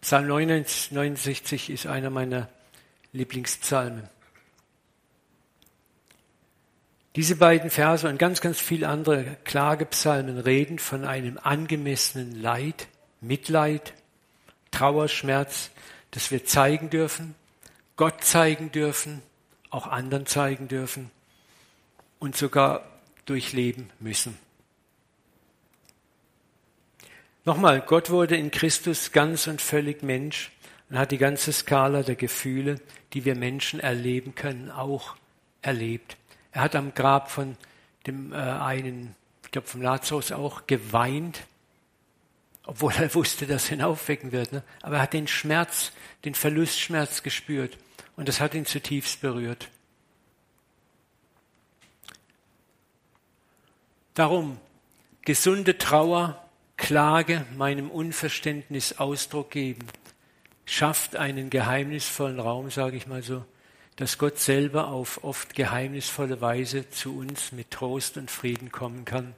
[0.00, 2.48] Psalm 69 ist einer meiner
[3.12, 4.08] Lieblingspsalmen.
[7.14, 12.88] Diese beiden Verse und ganz, ganz viele andere Klagepsalmen reden von einem angemessenen Leid,
[13.20, 13.92] Mitleid,
[14.70, 15.70] Trauer, Schmerz,
[16.10, 17.34] das wir zeigen dürfen,
[17.96, 19.20] Gott zeigen dürfen,
[19.68, 21.10] auch anderen zeigen dürfen
[22.18, 22.84] und sogar
[23.26, 24.38] durchleben müssen.
[27.44, 30.50] Nochmal, Gott wurde in Christus ganz und völlig Mensch
[30.88, 32.80] und hat die ganze Skala der Gefühle,
[33.12, 35.16] die wir Menschen erleben können, auch
[35.60, 36.16] erlebt.
[36.52, 37.56] Er hat am Grab von
[38.06, 41.46] dem äh, einen, ich glaube vom Lazarus auch, geweint,
[42.64, 44.52] obwohl er wusste, dass er ihn aufwecken wird.
[44.52, 44.62] Ne?
[44.82, 45.92] Aber er hat den Schmerz,
[46.24, 47.78] den Verlustschmerz gespürt
[48.16, 49.68] und das hat ihn zutiefst berührt.
[54.14, 54.58] Darum,
[55.22, 56.38] gesunde Trauer
[56.76, 59.86] Klage meinem Unverständnis Ausdruck geben,
[60.66, 63.44] schafft einen geheimnisvollen Raum, sage ich mal so,
[64.02, 69.32] dass Gott selber auf oft geheimnisvolle Weise zu uns mit Trost und Frieden kommen kann,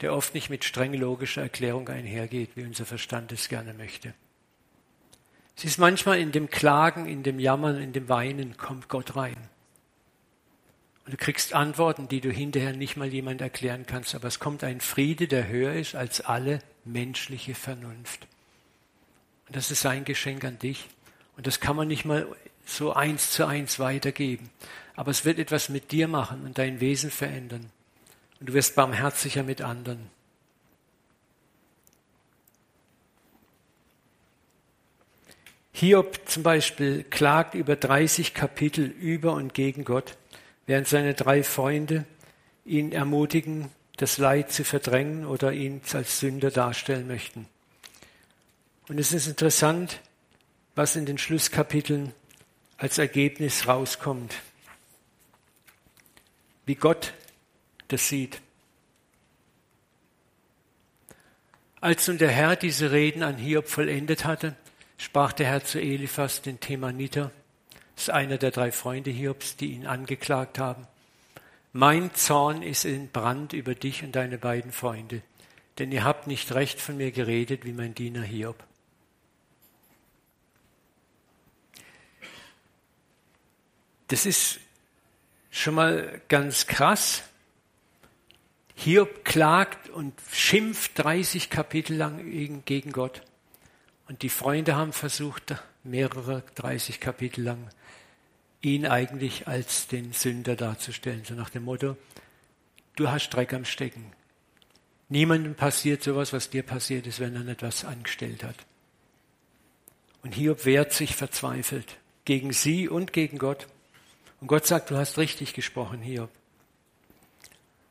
[0.00, 4.12] der oft nicht mit streng logischer Erklärung einhergeht, wie unser Verstand es gerne möchte.
[5.56, 9.36] Es ist manchmal in dem Klagen, in dem Jammern, in dem Weinen kommt Gott rein.
[11.04, 14.64] Und du kriegst Antworten, die du hinterher nicht mal jemand erklären kannst, aber es kommt
[14.64, 18.26] ein Friede, der höher ist als alle menschliche Vernunft.
[19.46, 20.88] Und das ist sein Geschenk an dich.
[21.36, 22.26] Und das kann man nicht mal
[22.64, 24.50] so eins zu eins weitergeben.
[24.94, 27.70] Aber es wird etwas mit dir machen und dein Wesen verändern.
[28.40, 30.10] Und du wirst barmherziger mit anderen.
[35.72, 40.16] Hiob zum Beispiel klagt über 30 Kapitel über und gegen Gott
[40.66, 42.04] während seine drei Freunde
[42.64, 47.46] ihn ermutigen, das Leid zu verdrängen oder ihn als Sünder darstellen möchten.
[48.88, 50.00] Und es ist interessant,
[50.74, 52.12] was in den Schlusskapiteln
[52.82, 54.34] als Ergebnis rauskommt,
[56.66, 57.14] wie Gott
[57.86, 58.40] das sieht.
[61.80, 64.56] Als nun der Herr diese Reden an Hiob vollendet hatte,
[64.98, 67.30] sprach der Herr zu Eliphas, den Themaniter,
[67.96, 70.88] ist einer der drei Freunde Hiobs, die ihn angeklagt haben.
[71.72, 75.22] Mein Zorn ist in Brand über dich und deine beiden Freunde,
[75.78, 78.60] denn ihr habt nicht recht von mir geredet wie mein Diener Hiob.
[84.12, 84.60] Das ist
[85.50, 87.22] schon mal ganz krass.
[88.74, 93.22] Hiob klagt und schimpft 30 Kapitel lang gegen Gott.
[94.08, 97.70] Und die Freunde haben versucht, mehrere 30 Kapitel lang
[98.60, 101.96] ihn eigentlich als den Sünder darzustellen, so nach dem Motto,
[102.96, 104.12] du hast Dreck am Stecken.
[105.08, 108.56] Niemandem passiert sowas, was dir passiert ist, wenn er etwas angestellt hat.
[110.22, 111.96] Und Hiob wehrt sich verzweifelt
[112.26, 113.68] gegen sie und gegen Gott.
[114.42, 116.28] Und Gott sagt, du hast richtig gesprochen, Hiob.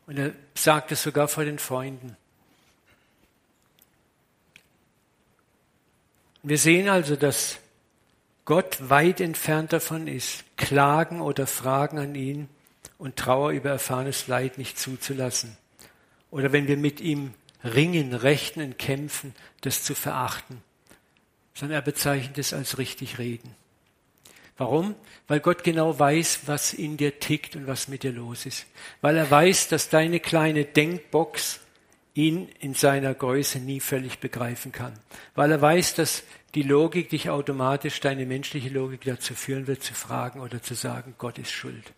[0.06, 2.18] Und er sagt es sogar vor den Freunden.
[6.44, 7.58] Wir sehen also, dass
[8.44, 12.50] Gott weit entfernt davon ist, Klagen oder Fragen an ihn
[12.98, 15.56] und Trauer über erfahrenes Leid nicht zuzulassen.
[16.32, 17.34] Oder wenn wir mit ihm
[17.64, 20.62] ringen, rechnen, kämpfen, das zu verachten.
[21.54, 23.56] Sondern er bezeichnet es als richtig reden.
[24.62, 24.94] Warum?
[25.28, 28.68] Weil Gott genau weiß, was in dir tickt und was mit dir los ist.
[29.02, 31.62] Weil er weiß, dass deine kleine Denkbox
[32.14, 34.94] ihn in seiner Größe nie völlig begreifen kann.
[35.34, 36.22] Weil er weiß, dass
[36.54, 41.16] die Logik dich automatisch, deine menschliche Logik dazu führen wird, zu fragen oder zu sagen,
[41.18, 41.92] Gott ist schuld.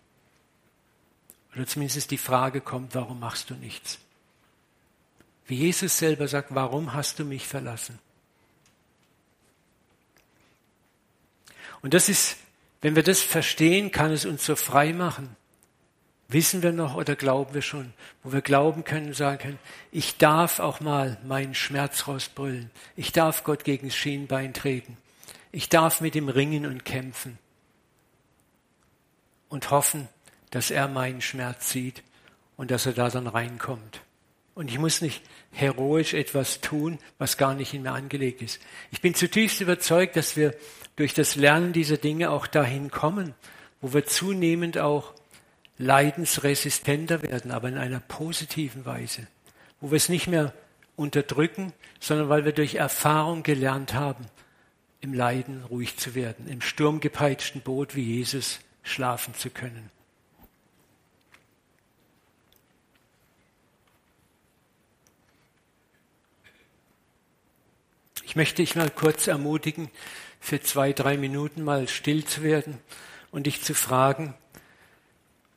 [1.54, 4.00] Oder zumindest die Frage kommt, warum machst du nichts?
[5.48, 8.00] Wie Jesus selber sagt, warum hast du mich verlassen?
[11.82, 12.38] Und das ist,
[12.84, 15.38] wenn wir das verstehen, kann es uns so frei machen.
[16.28, 17.94] Wissen wir noch oder glauben wir schon,
[18.24, 19.60] wo wir glauben können und sagen können,
[19.92, 22.72] ich darf auch mal meinen Schmerz rausbrüllen.
[22.98, 24.98] Ich darf Gott gegen das Schienbein treten.
[25.54, 27.40] Ich darf mit ihm ringen und kämpfen.
[29.48, 30.10] Und hoffen,
[30.52, 32.04] dass er meinen Schmerz sieht
[32.58, 34.02] und dass er da dann reinkommt.
[34.56, 38.62] Und ich muss nicht heroisch etwas tun, was gar nicht in mir angelegt ist.
[38.92, 40.54] Ich bin zutiefst überzeugt, dass wir
[40.96, 43.34] durch das Lernen dieser Dinge auch dahin kommen,
[43.82, 45.14] wo wir zunehmend auch
[45.78, 49.28] leidensresistenter werden, aber in einer positiven Weise,
[49.82, 50.54] wo wir es nicht mehr
[50.96, 54.26] unterdrücken, sondern weil wir durch Erfahrung gelernt haben,
[55.02, 59.90] im Leiden ruhig zu werden, im sturmgepeitschten Boot wie Jesus schlafen zu können.
[68.34, 69.92] Ich möchte dich mal kurz ermutigen,
[70.40, 72.80] für zwei, drei Minuten mal still zu werden
[73.30, 74.34] und dich zu fragen,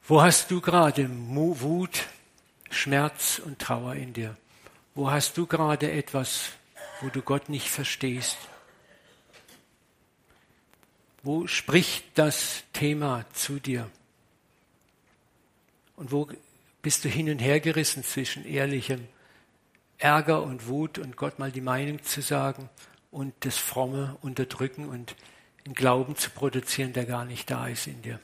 [0.07, 2.05] wo hast du gerade Wut,
[2.69, 4.37] Schmerz und Trauer in dir?
[4.95, 6.51] Wo hast du gerade etwas,
[7.01, 8.37] wo du Gott nicht verstehst?
[11.23, 13.91] Wo spricht das Thema zu dir?
[15.97, 16.29] Und wo
[16.83, 19.09] bist du hin und her gerissen zwischen ehrlichem
[19.99, 22.69] Ärger und Wut und Gott mal die Meinung zu sagen
[23.11, 25.17] und das fromme Unterdrücken und
[25.65, 28.21] einen Glauben zu produzieren, der gar nicht da ist in dir.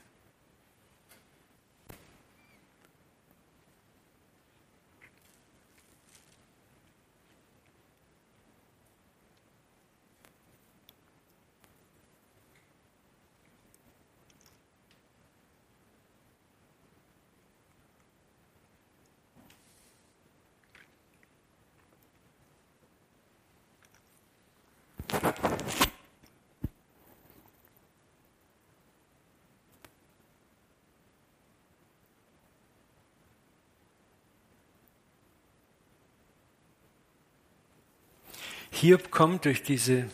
[38.83, 40.09] Hiob kommt durch diese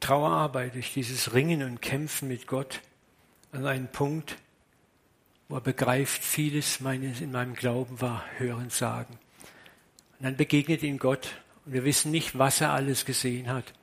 [0.00, 2.80] Trauerarbeit, durch dieses Ringen und Kämpfen mit Gott
[3.52, 4.38] an einen Punkt,
[5.50, 9.18] wo er begreift, vieles meines in meinem Glauben war Hören, Sagen.
[10.18, 13.74] Und dann begegnet ihm Gott und wir wissen nicht, was er alles gesehen hat,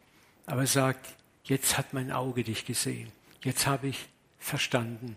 [0.48, 1.06] aber er sagt,
[1.44, 3.12] jetzt hat mein Auge dich gesehen,
[3.44, 5.16] jetzt habe ich verstanden.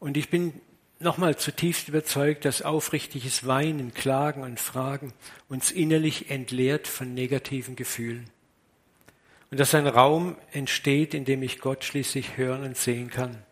[0.00, 0.60] Und ich bin
[1.02, 5.12] nochmal zutiefst überzeugt, dass aufrichtiges Weinen, Klagen und Fragen
[5.48, 8.30] uns innerlich entleert von negativen Gefühlen.
[9.50, 13.42] Und dass ein Raum entsteht, in dem ich Gott schließlich hören und sehen kann.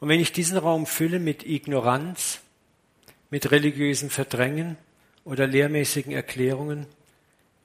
[0.00, 2.40] Und wenn ich diesen Raum fülle mit Ignoranz,
[3.30, 4.76] mit religiösen Verdrängen
[5.24, 6.86] oder lehrmäßigen Erklärungen,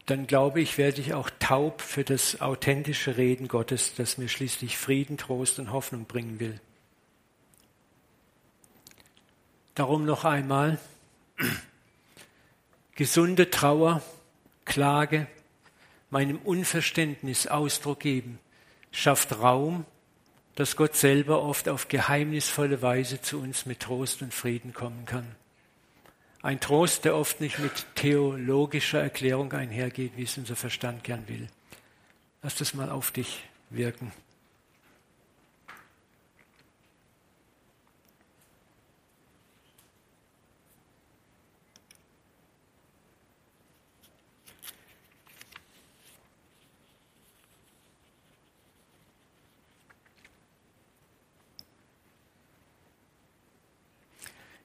[0.05, 4.77] dann glaube ich, werde ich auch taub für das authentische Reden Gottes, das mir schließlich
[4.77, 6.61] Frieden, Trost und Hoffnung bringen will.
[9.77, 10.79] Darum noch einmal
[12.95, 14.01] gesunde Trauer,
[14.65, 15.27] Klage,
[16.09, 18.39] meinem Unverständnis Ausdruck geben,
[18.91, 19.85] schafft Raum,
[20.55, 25.35] dass Gott selber oft auf geheimnisvolle Weise zu uns mit Trost und Frieden kommen kann.
[26.41, 31.49] Ein Trost, der oft nicht mit theologischer Erklärung einhergeht, wie es unser Verstand gern will.
[32.41, 34.11] Lass das mal auf dich wirken.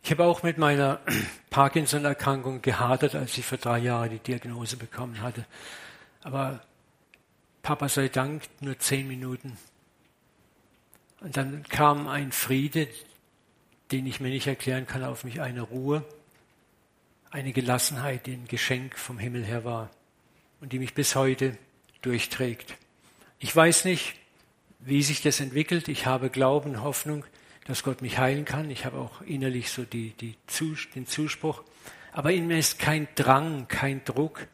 [0.04, 1.00] Ich habe auch mit meiner
[1.50, 5.46] Parkinson-Erkrankung gehadert, als ich vor drei Jahren die Diagnose bekommen hatte.
[6.22, 6.60] Aber
[7.62, 9.56] Papa sei Dank nur zehn Minuten.
[11.20, 12.88] Und dann kam ein Friede,
[13.92, 16.04] den ich mir nicht erklären kann, auf mich, eine Ruhe,
[17.30, 19.90] eine Gelassenheit, die ein Geschenk vom Himmel her war
[20.60, 21.56] und die mich bis heute
[22.00, 22.74] durchträgt.
[23.38, 24.16] Ich weiß nicht,
[24.80, 25.86] wie sich das entwickelt.
[25.86, 27.24] Ich habe Glauben, Hoffnung,
[27.64, 28.70] dass Gott mich heilen kann.
[28.70, 30.36] Ich habe auch innerlich so die, die,
[30.94, 31.62] den Zuspruch.
[32.12, 34.46] Aber in mir ist kein Drang, kein Druck,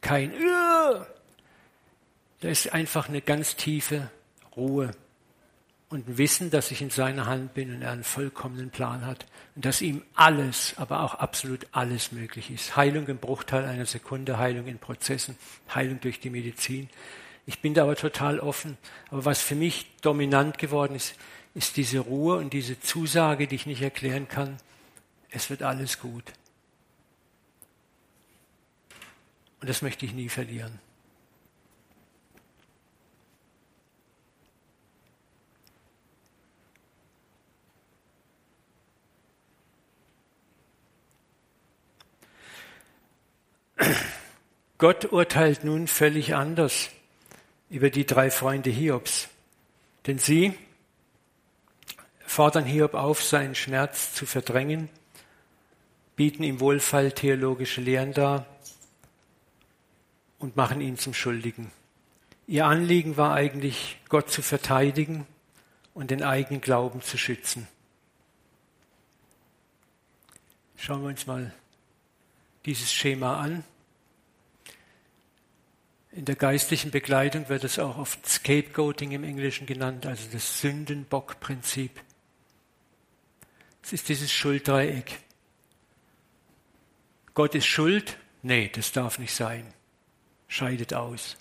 [0.00, 0.32] kein
[2.40, 4.10] Da ist einfach eine ganz tiefe
[4.56, 4.90] Ruhe
[5.88, 9.26] und ein Wissen, dass ich in seiner Hand bin und er einen vollkommenen Plan hat
[9.54, 12.76] und dass ihm alles, aber auch absolut alles möglich ist.
[12.76, 15.36] Heilung im Bruchteil einer Sekunde, Heilung in Prozessen,
[15.72, 16.88] Heilung durch die Medizin.
[17.46, 18.76] Ich bin da aber total offen.
[19.10, 21.14] Aber was für mich dominant geworden ist,
[21.54, 24.58] ist diese Ruhe und diese Zusage, die ich nicht erklären kann,
[25.30, 26.32] es wird alles gut.
[29.60, 30.78] Und das möchte ich nie verlieren.
[44.78, 46.90] Gott urteilt nun völlig anders
[47.70, 49.28] über die drei Freunde Hiobs.
[50.06, 50.52] Denn sie
[52.34, 54.88] fordern Hiob auf, seinen Schmerz zu verdrängen
[56.16, 58.44] bieten ihm wohlfalltheologische Lehren dar
[60.40, 61.70] und machen ihn zum Schuldigen.
[62.48, 65.26] Ihr Anliegen war eigentlich, Gott zu verteidigen
[65.94, 67.68] und den eigenen Glauben zu schützen.
[70.76, 71.54] Schauen wir uns mal
[72.66, 73.62] dieses Schema an.
[76.10, 81.92] In der geistlichen Begleitung wird es auch oft Scapegoating im Englischen genannt, also das Sündenbock-Prinzip.
[83.84, 85.20] Es ist dieses Schulddreieck.
[87.34, 88.16] Gott ist schuld?
[88.40, 89.74] Nee, das darf nicht sein.
[90.48, 91.36] Scheidet aus.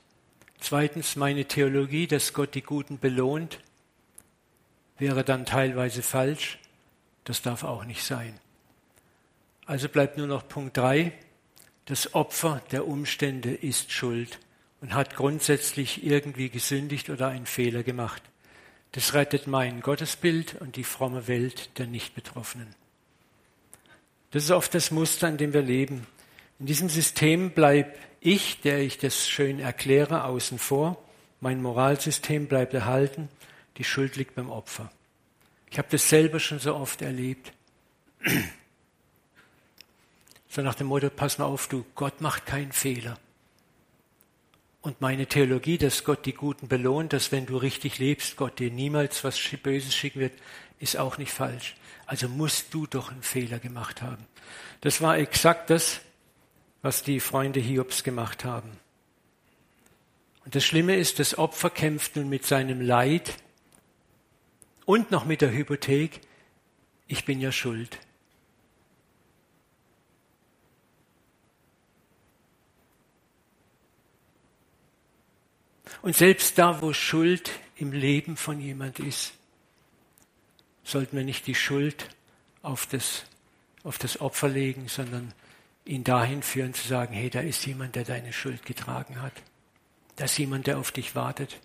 [0.60, 3.62] Zweitens, meine Theologie, dass Gott die Guten belohnt,
[4.98, 6.60] wäre dann teilweise falsch.
[7.24, 8.38] Das darf auch nicht sein.
[9.66, 11.14] Also bleibt nur noch Punkt drei.
[11.86, 14.38] Das Opfer der Umstände ist schuld
[14.82, 18.22] und hat grundsätzlich irgendwie gesündigt oder einen Fehler gemacht.
[18.94, 22.76] Das rettet mein Gottesbild und die fromme Welt der Nicht-Betroffenen.
[24.32, 26.08] Das ist oft das Muster, in dem wir leben.
[26.60, 31.04] In diesem System bleibe ich, der ich das schön erkläre, außen vor.
[31.42, 33.30] Mein Moralsystem bleibt erhalten.
[33.78, 34.92] Die Schuld liegt beim Opfer.
[35.72, 37.52] Ich habe das selber schon so oft erlebt.
[40.50, 43.18] So nach dem Motto, pass mal auf, du, Gott macht keinen Fehler.
[44.84, 48.70] Und meine Theologie, dass Gott die Guten belohnt, dass wenn du richtig lebst, Gott dir
[48.70, 50.34] niemals was Böses schicken wird,
[50.78, 51.76] ist auch nicht falsch.
[52.06, 54.28] Also musst du doch einen Fehler gemacht haben.
[54.82, 56.02] Das war exakt das,
[56.82, 58.70] was die Freunde Hiobs gemacht haben.
[60.44, 63.38] Und das Schlimme ist, das Opfer kämpft nun mit seinem Leid
[64.84, 66.20] und noch mit der Hypothek,
[67.08, 68.00] ich bin ja schuld.
[76.04, 79.32] Und selbst da, wo Schuld im Leben von jemand ist,
[80.84, 82.10] sollten wir nicht die Schuld
[82.62, 83.24] auf das,
[83.86, 85.34] auf das Opfer legen, sondern
[85.86, 89.32] ihn dahin führen zu sagen, hey, da ist jemand, der deine Schuld getragen hat.
[90.18, 91.58] Da ist jemand, der auf dich wartet.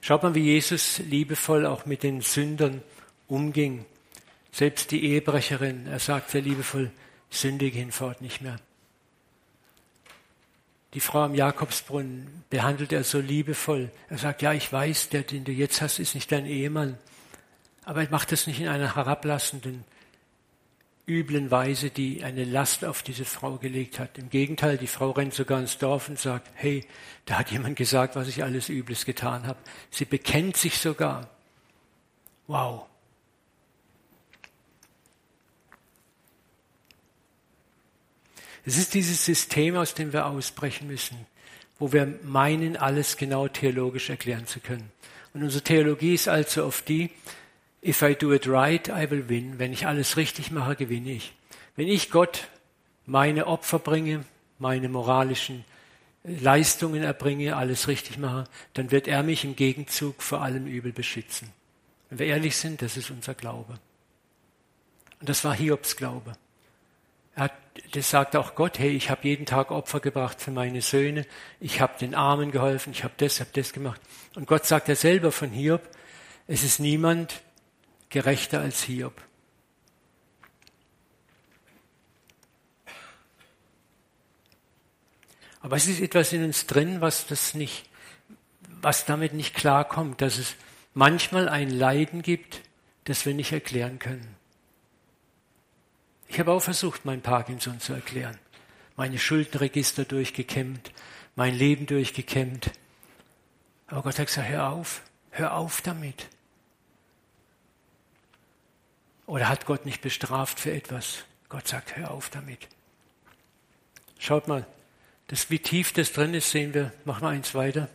[0.00, 2.82] Schaut mal, wie Jesus liebevoll auch mit den Sündern
[3.26, 3.84] umging.
[4.52, 6.92] Selbst die Ehebrecherin, er sagt sehr liebevoll,
[7.30, 8.60] sündige hinfort nicht mehr.
[10.94, 13.90] Die Frau am Jakobsbrunnen behandelt er so liebevoll.
[14.08, 16.96] Er sagt, ja, ich weiß, der, den du jetzt hast, ist nicht dein Ehemann.
[17.84, 19.84] Aber er macht das nicht in einer herablassenden,
[21.06, 24.16] üblen Weise, die eine Last auf diese Frau gelegt hat.
[24.18, 26.86] Im Gegenteil, die Frau rennt sogar ins Dorf und sagt, hey,
[27.26, 29.58] da hat jemand gesagt, was ich alles Übles getan habe.
[29.90, 31.28] Sie bekennt sich sogar.
[32.46, 32.86] Wow.
[38.66, 41.26] Es ist dieses System, aus dem wir ausbrechen müssen,
[41.78, 44.90] wo wir meinen, alles genau theologisch erklären zu können.
[45.34, 47.10] Und unsere Theologie ist allzu oft die,
[47.84, 49.58] if I do it right, I will win.
[49.58, 51.34] Wenn ich alles richtig mache, gewinne ich.
[51.76, 52.48] Wenn ich Gott
[53.04, 54.24] meine Opfer bringe,
[54.58, 55.64] meine moralischen
[56.22, 61.50] Leistungen erbringe, alles richtig mache, dann wird er mich im Gegenzug vor allem Übel beschützen.
[62.08, 63.78] Wenn wir ehrlich sind, das ist unser Glaube.
[65.20, 66.34] Und das war Hiobs Glaube.
[67.34, 67.50] Er
[67.92, 71.26] das sagt auch Gott, hey, ich habe jeden Tag Opfer gebracht für meine Söhne,
[71.60, 74.00] ich habe den Armen geholfen, ich habe das, habe das gemacht.
[74.34, 75.82] Und Gott sagt ja selber von Hiob,
[76.46, 77.42] es ist niemand
[78.10, 79.20] gerechter als Hiob.
[85.60, 87.88] Aber es ist etwas in uns drin, was das nicht,
[88.82, 90.56] was damit nicht klarkommt, dass es
[90.92, 92.60] manchmal ein Leiden gibt,
[93.04, 94.33] das wir nicht erklären können.
[96.28, 98.38] Ich habe auch versucht, mein Parkinson zu erklären.
[98.96, 100.92] Meine Schuldenregister durchgekämmt,
[101.36, 102.70] mein Leben durchgekämmt.
[103.86, 106.28] Aber Gott hat gesagt, hör auf, hör auf damit.
[109.26, 111.24] Oder hat Gott nicht bestraft für etwas?
[111.48, 112.68] Gott sagt, hör auf damit.
[114.18, 114.66] Schaut mal,
[115.28, 116.92] das, wie tief das drin ist, sehen wir.
[117.04, 117.88] Machen wir eins weiter.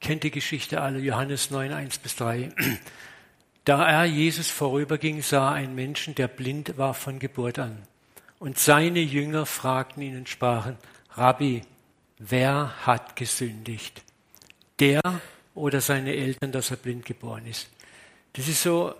[0.00, 2.52] Kennt die Geschichte alle, Johannes 9, 1 bis 3.
[3.64, 7.82] Da er Jesus vorüberging, sah er einen Menschen, der blind war von Geburt an.
[8.38, 10.76] Und seine Jünger fragten ihn und sprachen,
[11.10, 11.62] Rabbi,
[12.18, 14.02] wer hat gesündigt?
[14.80, 15.00] Der
[15.54, 17.68] oder seine Eltern, dass er blind geboren ist?
[18.32, 18.94] Das ist so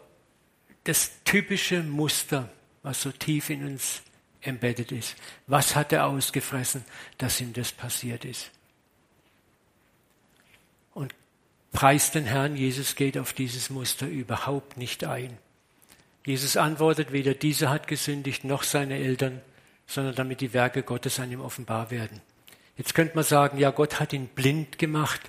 [0.84, 2.48] das typische Muster,
[2.82, 4.02] was so tief in uns
[4.42, 5.16] embedded ist.
[5.46, 6.84] Was hat er ausgefressen,
[7.18, 8.50] dass ihm das passiert ist?
[10.94, 11.14] Und
[11.72, 15.38] Preis den Herrn, Jesus geht auf dieses Muster überhaupt nicht ein.
[16.24, 19.40] Jesus antwortet, weder dieser hat gesündigt noch seine Eltern,
[19.86, 22.20] sondern damit die Werke Gottes an ihm offenbar werden.
[22.76, 25.20] Jetzt könnte man sagen, ja, Gott hat ihn blind gemacht,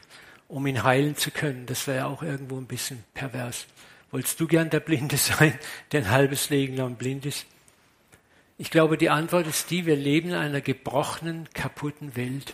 [0.48, 1.66] um ihn heilen zu können.
[1.66, 3.66] Das wäre auch irgendwo ein bisschen pervers.
[4.12, 5.58] Wolltest du gern der Blinde sein,
[5.92, 7.46] der ein halbes Leben lang blind ist?
[8.58, 12.54] Ich glaube, die Antwort ist die, wir leben in einer gebrochenen, kaputten Welt.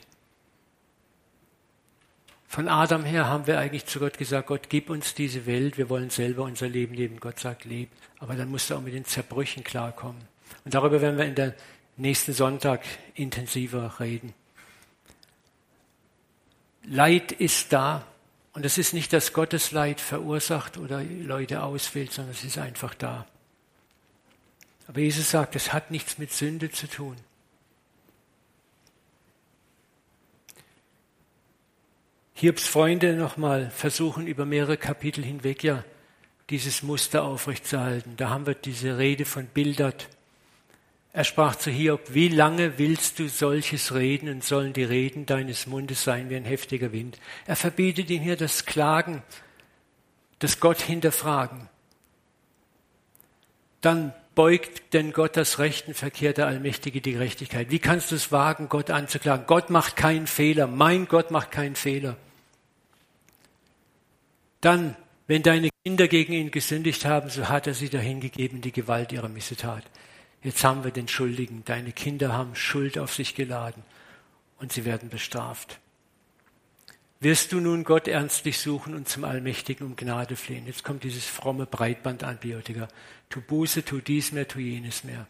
[2.52, 5.88] Von Adam her haben wir eigentlich zu Gott gesagt, Gott, gib uns diese Welt, wir
[5.88, 7.20] wollen selber unser Leben leben.
[7.20, 7.90] Gott sagt, leb.
[8.18, 10.20] Aber dann musst du auch mit den Zerbrüchen klarkommen.
[10.66, 11.54] Und darüber werden wir in der
[11.96, 12.82] nächsten Sonntag
[13.14, 14.34] intensiver reden.
[16.86, 18.08] Leid ist da.
[18.54, 22.96] Und es ist nicht, dass Gottes Leid verursacht oder Leute auswählt, sondern es ist einfach
[22.96, 23.28] da.
[24.88, 27.16] Aber Jesus sagt, es hat nichts mit Sünde zu tun.
[32.40, 35.84] Hiobs Freunde nochmal versuchen über mehrere Kapitel hinweg ja
[36.50, 38.16] dieses Muster aufrechtzuerhalten.
[38.16, 40.08] Da haben wir diese Rede von Bildert.
[41.12, 45.68] Er sprach zu Hiob, wie lange willst du solches reden und sollen die Reden deines
[45.68, 47.20] Mundes sein wie ein heftiger Wind?
[47.46, 49.22] Er verbietet ihm hier das Klagen,
[50.40, 51.68] das Gott hinterfragen.
[53.82, 57.70] Dann beugt denn Gott das Rechten, verkehrt der Allmächtige die Gerechtigkeit.
[57.70, 59.46] Wie kannst du es wagen, Gott anzuklagen?
[59.46, 60.68] Gott macht keinen Fehler.
[60.68, 62.16] Mein Gott macht keinen Fehler.
[64.62, 64.96] Dann,
[65.28, 69.30] wenn deine Kinder gegen ihn gesündigt haben, so hat er sie dahingegeben, die Gewalt ihrer
[69.30, 69.84] Missetat.
[70.44, 71.64] Jetzt haben wir den Schuldigen.
[71.66, 73.84] Deine Kinder haben Schuld auf sich geladen
[74.60, 75.80] und sie werden bestraft.
[77.22, 80.68] Wirst du nun Gott ernstlich suchen und zum Allmächtigen um Gnade flehen?
[80.68, 82.88] Jetzt kommt dieses fromme Breitbandantibiotika.
[83.30, 85.28] Tu Buße, tu dies mehr, tu jenes mehr.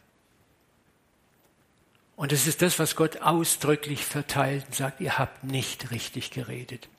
[2.15, 6.89] Und es ist das, was Gott ausdrücklich verteilt und sagt, ihr habt nicht richtig geredet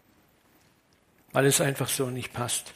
[1.33, 2.73] weil es einfach so nicht passt.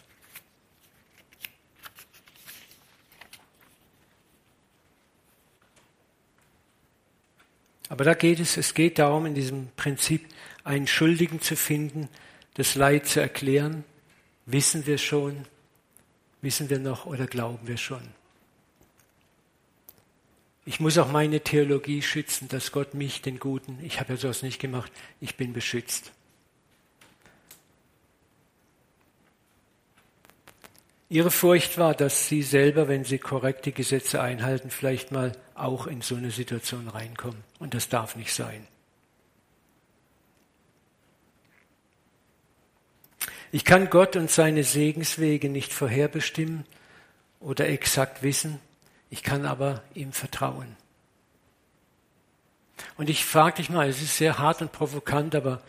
[7.88, 10.26] Aber da geht es, es geht darum, in diesem Prinzip
[10.64, 12.08] einen Schuldigen zu finden,
[12.54, 13.84] das Leid zu erklären.
[14.46, 15.46] Wissen wir schon,
[16.40, 18.02] wissen wir noch oder glauben wir schon?
[20.66, 24.42] Ich muss auch meine Theologie schützen, dass Gott mich, den Guten, ich habe ja sowas
[24.42, 24.90] nicht gemacht,
[25.20, 26.13] ich bin beschützt.
[31.08, 35.86] Ihre Furcht war, dass sie selber, wenn sie korrekt die Gesetze einhalten, vielleicht mal auch
[35.86, 37.44] in so eine Situation reinkommen.
[37.58, 38.66] Und das darf nicht sein.
[43.52, 46.64] Ich kann Gott und seine Segenswege nicht vorherbestimmen
[47.38, 48.58] oder exakt wissen.
[49.10, 50.76] Ich kann aber ihm vertrauen.
[52.96, 55.62] Und ich frage dich mal, es ist sehr hart und provokant, aber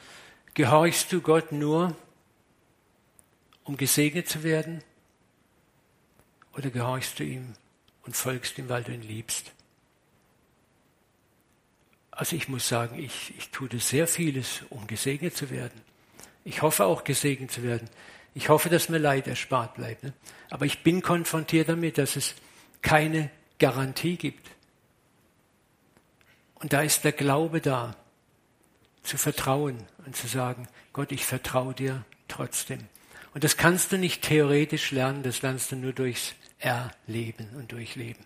[0.56, 1.96] gehorchst du Gott nur,
[3.64, 4.82] um gesegnet zu werden?
[6.58, 7.53] Oder gehorchst du ihm
[8.03, 9.51] und folgst ihm, weil du ihn liebst?
[12.12, 15.82] Also ich muss sagen, ich, ich tue das sehr vieles, um gesegnet zu werden.
[16.45, 17.89] Ich hoffe auch gesegnet zu werden.
[18.34, 20.03] Ich hoffe, dass mir Leid erspart bleibt.
[20.03, 20.14] Ne?
[20.49, 22.36] Aber ich bin konfrontiert damit, dass es
[22.82, 23.30] keine
[23.60, 24.49] Garantie gibt.
[26.56, 27.95] Und da ist der Glaube da,
[29.03, 32.80] zu vertrauen und zu sagen, Gott, ich vertraue dir trotzdem.
[33.34, 36.34] Und das kannst du nicht theoretisch lernen, das lernst du nur durchs
[36.66, 38.26] erleben und durchleben.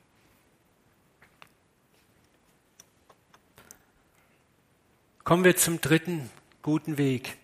[5.25, 6.29] Kommen wir zum dritten
[6.61, 7.37] guten Weg,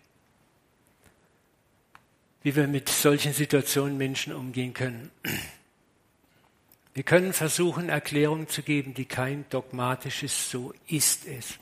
[2.44, 5.12] wie wir mit solchen Situationen Menschen umgehen können.
[6.94, 11.60] Wir können versuchen, Erklärungen zu geben, die kein dogmatisches So ist es.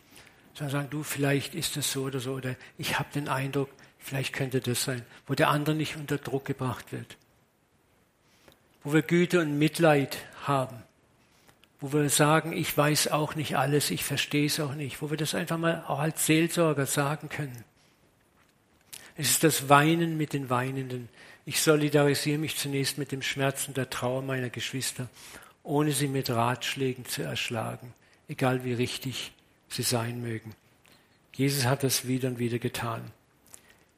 [0.54, 4.34] Sondern sagen, du, vielleicht ist es so oder so, oder ich habe den Eindruck, vielleicht
[4.34, 7.18] könnte das sein, wo der andere nicht unter Druck gebracht wird
[8.84, 10.78] wo wir Güte und Mitleid haben,
[11.80, 15.18] wo wir sagen, ich weiß auch nicht alles, ich verstehe es auch nicht, wo wir
[15.18, 17.64] das einfach mal auch als Seelsorger sagen können.
[19.16, 21.10] Es ist das Weinen mit den Weinenden.
[21.46, 25.10] Ich solidarisiere mich zunächst mit dem Schmerz und der Trauer meiner Geschwister,
[25.62, 27.94] ohne sie mit Ratschlägen zu erschlagen,
[28.28, 29.32] egal wie richtig
[29.70, 30.56] sie sein mögen.
[31.34, 33.02] Jesus hat das wieder und wieder getan.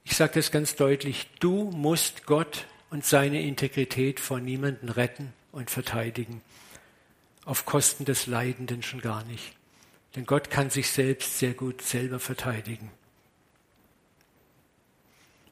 [0.04, 2.66] Ich sage das ganz deutlich, du musst Gott
[2.96, 6.42] und seine Integrität vor niemanden retten und verteidigen.
[7.44, 9.52] Auf Kosten des Leidenden schon gar nicht.
[10.16, 12.90] Denn Gott kann sich selbst sehr gut selber verteidigen.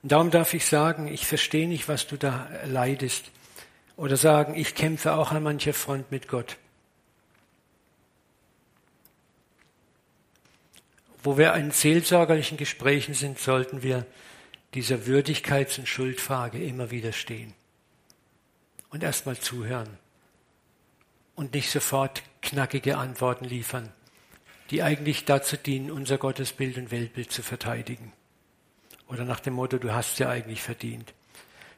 [0.01, 3.25] Und darum darf ich sagen, ich verstehe nicht, was du da leidest.
[3.97, 6.55] Oder sagen, ich kämpfe auch an mancher Front mit Gott.
[11.21, 14.05] Wo wir in seelsorgerlichen Gesprächen sind, sollten wir
[14.73, 17.53] dieser Würdigkeits- und Schuldfrage immer wieder stehen.
[18.89, 19.97] Und erstmal zuhören.
[21.35, 23.91] Und nicht sofort knackige Antworten liefern,
[24.69, 28.13] die eigentlich dazu dienen, unser Gottesbild und Weltbild zu verteidigen.
[29.07, 31.13] Oder nach dem Motto, du hast ja eigentlich verdient.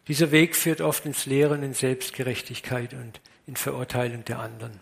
[0.08, 4.80] Dieser Weg führt oft ins Lehren in Selbstgerechtigkeit und in Verurteilung der anderen.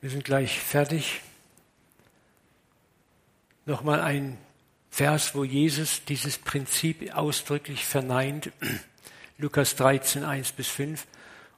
[0.00, 1.20] Wir sind gleich fertig.
[3.64, 4.38] Nochmal ein
[4.90, 8.50] Vers, wo Jesus dieses Prinzip ausdrücklich verneint.
[9.38, 11.06] Lukas 13, 1 bis 5.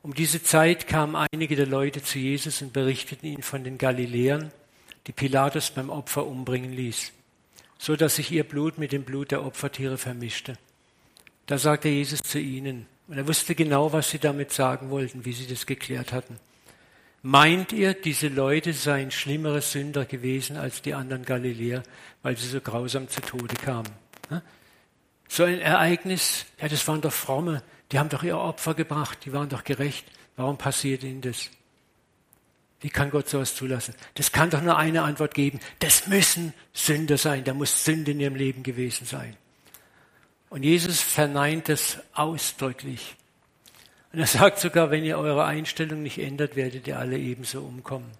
[0.03, 4.53] Um diese Zeit kamen einige der Leute zu Jesus und berichteten ihn von den Galiläern,
[5.07, 7.13] die Pilatus beim Opfer umbringen ließ,
[7.79, 10.59] so dass sich ihr Blut mit dem Blut der Opfertiere vermischte.
[11.47, 15.33] Da sagte Jesus zu ihnen, und er wusste genau, was sie damit sagen wollten, wie
[15.33, 16.39] sie das geklärt hatten.
[17.27, 21.83] Meint ihr, diese Leute seien schlimmere Sünder gewesen als die anderen Galiläer,
[22.23, 23.89] weil sie so grausam zu Tode kamen?
[25.27, 29.33] So ein Ereignis, ja, das waren doch fromme, die haben doch ihr Opfer gebracht, die
[29.33, 30.05] waren doch gerecht.
[30.37, 31.49] Warum passiert ihnen das?
[32.83, 33.95] Wie kann Gott sowas zulassen?
[34.17, 35.61] Das kann doch nur eine Antwort geben.
[35.79, 37.43] Das müssen Sünder sein.
[37.43, 39.35] Da muss Sünde in ihrem Leben gewesen sein.
[40.51, 43.17] Und Jesus verneint das ausdrücklich.
[44.15, 48.13] Und er sagt sogar, wenn ihr eure Einstellung nicht ändert, werdet ihr alle ebenso umkommen.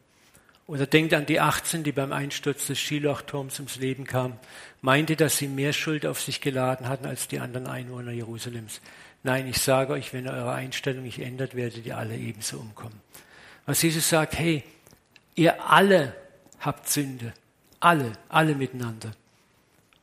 [0.67, 4.37] Oder denkt an die 18, die beim Einsturz des Schiloch-Turms ums Leben kamen,
[4.83, 8.81] meinte, dass sie mehr Schuld auf sich geladen hatten als die anderen Einwohner Jerusalems.
[9.23, 13.01] Nein, ich sage euch, wenn ihr eure Einstellung nicht ändert, werdet ihr alle ebenso umkommen.
[13.65, 14.65] Was Jesus sagt, hey,
[15.37, 16.13] ihr alle
[16.59, 17.33] habt Sünde.
[17.79, 19.13] Alle, alle miteinander.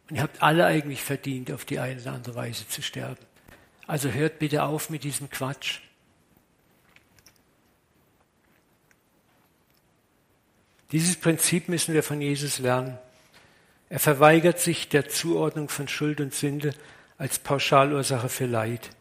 [0.09, 3.19] Und ihr habt alle eigentlich verdient, auf die eine oder andere Weise zu sterben.
[3.91, 5.81] Also hört bitte auf mit diesem Quatsch.
[10.93, 12.97] Dieses Prinzip müssen wir von Jesus lernen.
[13.89, 16.73] Er verweigert sich der Zuordnung von Schuld und Sünde
[17.17, 18.91] als Pauschalursache für Leid.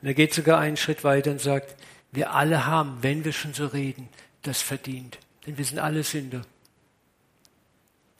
[0.00, 1.74] Und er geht sogar einen Schritt weiter und sagt,
[2.12, 4.08] wir alle haben, wenn wir schon so reden,
[4.42, 5.18] das verdient.
[5.44, 6.42] Denn wir sind alle Sünder.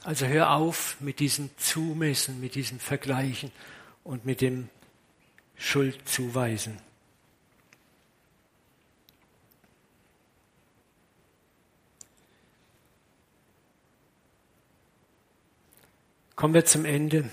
[0.03, 3.53] Also hör auf mit diesem Zumessen, mit diesem Vergleichen
[4.03, 4.70] und mit dem
[5.59, 6.79] Schuld zuweisen.
[16.37, 17.29] Kommen wir zum Ende.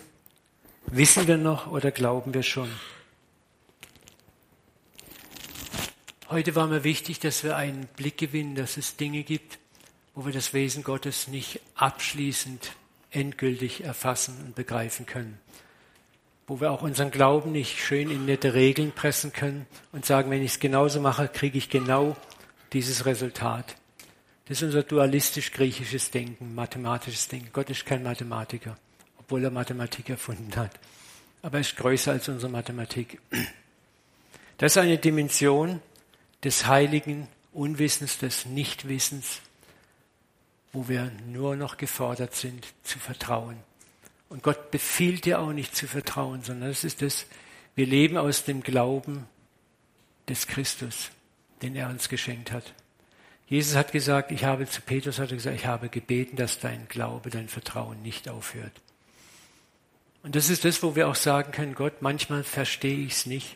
[0.88, 2.70] Wissen wir noch oder glauben wir schon?
[6.30, 9.60] Heute war mir wichtig, dass wir einen Blick gewinnen, dass es Dinge gibt,
[10.16, 12.72] wo wir das Wesen Gottes nicht abschließend,
[13.12, 15.40] endgültig erfassen und begreifen können
[16.48, 20.44] wo wir auch unseren Glauben nicht schön in nette Regeln pressen können und sagen, wenn
[20.44, 22.16] ich es genauso mache, kriege ich genau
[22.74, 23.76] dieses Resultat.
[24.48, 27.50] Das ist unser dualistisch-griechisches Denken, mathematisches Denken.
[27.52, 28.78] Gott ist kein Mathematiker,
[29.18, 30.72] obwohl er Mathematik erfunden hat.
[31.42, 33.20] Aber er ist größer als unsere Mathematik.
[34.58, 35.82] Das ist eine Dimension
[36.44, 39.42] des heiligen Unwissens, des Nichtwissens,
[40.74, 43.58] wo wir nur noch gefordert sind zu vertrauen.
[44.36, 47.26] Und Gott befiehlt dir auch nicht zu vertrauen, sondern es ist das,
[47.74, 49.26] wir leben aus dem Glauben
[50.28, 51.10] des Christus,
[51.62, 52.74] den er uns geschenkt hat.
[53.48, 56.90] Jesus hat gesagt, ich habe zu Petrus hat er gesagt, ich habe gebeten, dass dein
[56.90, 58.74] Glaube, dein Vertrauen nicht aufhört.
[60.22, 63.56] Und das ist das, wo wir auch sagen können, Gott, manchmal verstehe ich es nicht,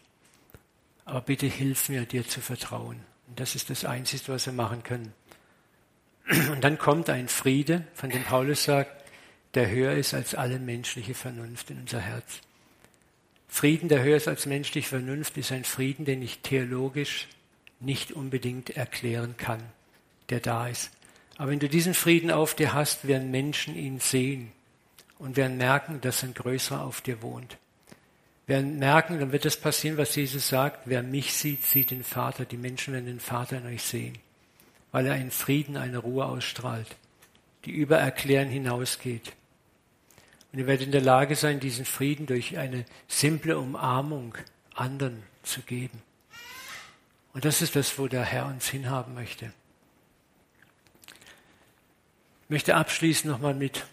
[1.04, 3.02] aber bitte hilf mir, dir zu vertrauen.
[3.28, 5.12] Und das ist das Einzige, was wir machen können.
[6.54, 8.99] Und dann kommt ein Friede, von dem Paulus sagt,
[9.56, 12.42] der höher ist als alle menschliche Vernunft in unser Herz.
[13.48, 17.28] Frieden, der höher ist als menschliche Vernunft, ist ein Frieden, den ich theologisch
[17.80, 19.62] nicht unbedingt erklären kann,
[20.30, 20.92] der da ist.
[21.38, 24.52] Aber wenn du diesen Frieden auf dir hast, werden Menschen ihn sehen
[25.18, 27.58] und werden merken, dass ein Größerer auf dir wohnt.
[28.46, 32.46] Werden merken, dann wird das passieren, was Jesus sagt, wer mich sieht, sieht den Vater.
[32.46, 34.18] Die Menschen werden den Vater in euch sehen,
[34.92, 36.96] weil er einen Frieden, eine Ruhe ausstrahlt,
[37.66, 39.34] die über Erklären hinausgeht.
[40.52, 44.36] Und ihr werdet in der Lage sein, diesen Frieden durch eine simple Umarmung
[44.74, 46.02] anderen zu geben.
[47.34, 49.54] Und das ist das, wo der Herr uns hinhaben möchte.
[52.44, 53.86] Ich möchte abschließen nochmal mit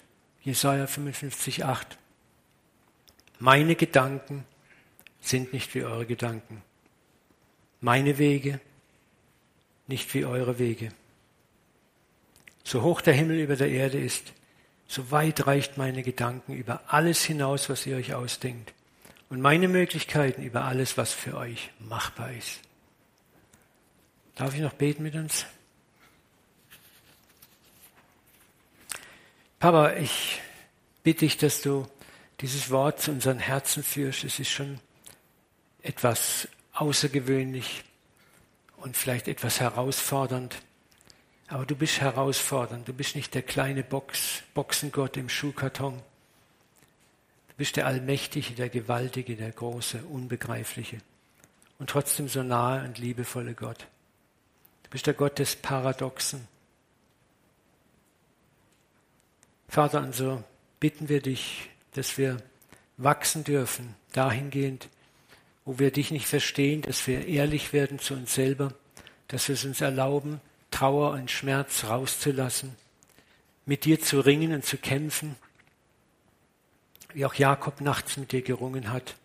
[0.42, 1.84] Jesaja 55,8.
[3.38, 4.46] Meine Gedanken
[5.20, 6.62] sind nicht wie eure Gedanken.
[7.80, 8.60] Meine Wege
[9.86, 10.88] nicht wie eure Wege.
[12.64, 14.32] So hoch der Himmel über der Erde ist,
[14.88, 18.72] so weit reicht meine Gedanken über alles hinaus, was ihr euch ausdenkt.
[19.28, 22.60] Und meine Möglichkeiten über alles, was für euch machbar ist.
[24.36, 25.46] Darf ich noch beten mit uns?
[29.58, 30.40] Papa, ich
[31.02, 31.88] bitte dich, dass du
[32.40, 34.22] dieses Wort zu unseren Herzen führst.
[34.24, 34.78] Es ist schon
[35.82, 37.82] etwas außergewöhnlich
[38.76, 40.56] und vielleicht etwas herausfordernd.
[41.48, 42.88] Aber du bist herausfordernd.
[42.88, 45.94] Du bist nicht der kleine Box, Boxengott im Schuhkarton.
[45.96, 50.98] Du bist der Allmächtige, der Gewaltige, der Große, Unbegreifliche
[51.78, 53.86] und trotzdem so nahe und liebevolle Gott.
[54.82, 56.46] Du bist der Gott des Paradoxen.
[59.68, 60.42] Vater, und so
[60.80, 62.38] bitten wir dich, dass wir
[62.96, 64.88] wachsen dürfen, dahingehend,
[65.64, 68.72] wo wir dich nicht verstehen, dass wir ehrlich werden zu uns selber,
[69.28, 70.40] dass wir es uns erlauben,
[70.76, 72.76] Trauer und Schmerz rauszulassen,
[73.64, 75.34] mit dir zu ringen und zu kämpfen,
[77.14, 79.16] wie auch Jakob nachts mit dir gerungen hat.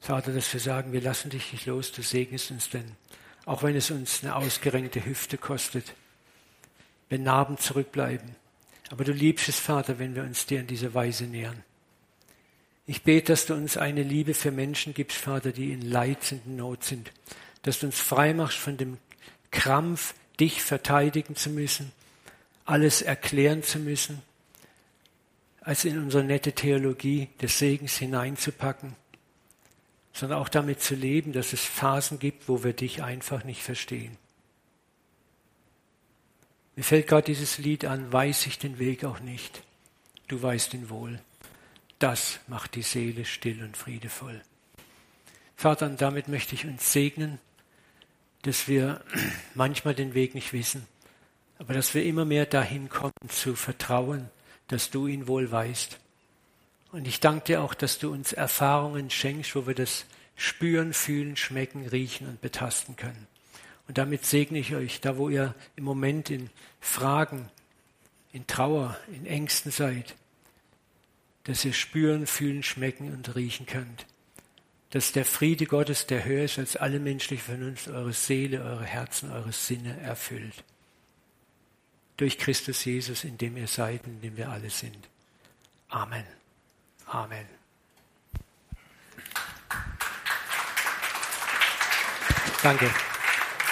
[0.00, 2.96] Vater, dass wir sagen, wir lassen dich nicht los, du segnest uns denn,
[3.44, 5.92] auch wenn es uns eine ausgerenkte Hüfte kostet,
[7.10, 8.34] wenn Narben zurückbleiben.
[8.88, 11.62] Aber du liebst es, Vater, wenn wir uns dir in dieser Weise nähern.
[12.86, 16.46] Ich bete, dass du uns eine Liebe für Menschen gibst, Vater, die in Leid sind,
[16.46, 17.12] in Not sind.
[17.60, 18.96] Dass du uns frei machst von dem
[19.50, 21.92] Krampf, dich verteidigen zu müssen,
[22.64, 24.22] alles erklären zu müssen,
[25.60, 28.94] als in unsere nette Theologie des Segens hineinzupacken,
[30.12, 34.16] sondern auch damit zu leben, dass es Phasen gibt, wo wir dich einfach nicht verstehen.
[36.76, 39.62] Mir fällt gerade dieses Lied an, weiß ich den Weg auch nicht.
[40.28, 41.20] Du weißt ihn wohl.
[41.98, 44.40] Das macht die Seele still und friedevoll.
[45.56, 47.40] Vater, und damit möchte ich uns segnen,
[48.42, 49.02] dass wir
[49.54, 50.86] manchmal den Weg nicht wissen,
[51.58, 54.30] aber dass wir immer mehr dahin kommen zu vertrauen,
[54.68, 55.98] dass du ihn wohl weißt.
[56.92, 61.36] Und ich danke dir auch, dass du uns Erfahrungen schenkst, wo wir das spüren, fühlen,
[61.36, 63.26] schmecken, riechen und betasten können.
[63.88, 67.50] Und damit segne ich euch, da wo ihr im Moment in Fragen,
[68.32, 70.14] in Trauer, in Ängsten seid,
[71.44, 74.06] dass ihr spüren, fühlen, schmecken und riechen könnt.
[74.90, 79.30] Dass der Friede Gottes, der höher ist als alle menschliche Vernunft, eure Seele, eure Herzen,
[79.30, 80.64] eure Sinne erfüllt.
[82.16, 85.08] Durch Christus Jesus, in dem ihr seid, in dem wir alle sind.
[85.88, 86.24] Amen.
[87.06, 87.46] Amen.
[92.62, 92.90] Danke.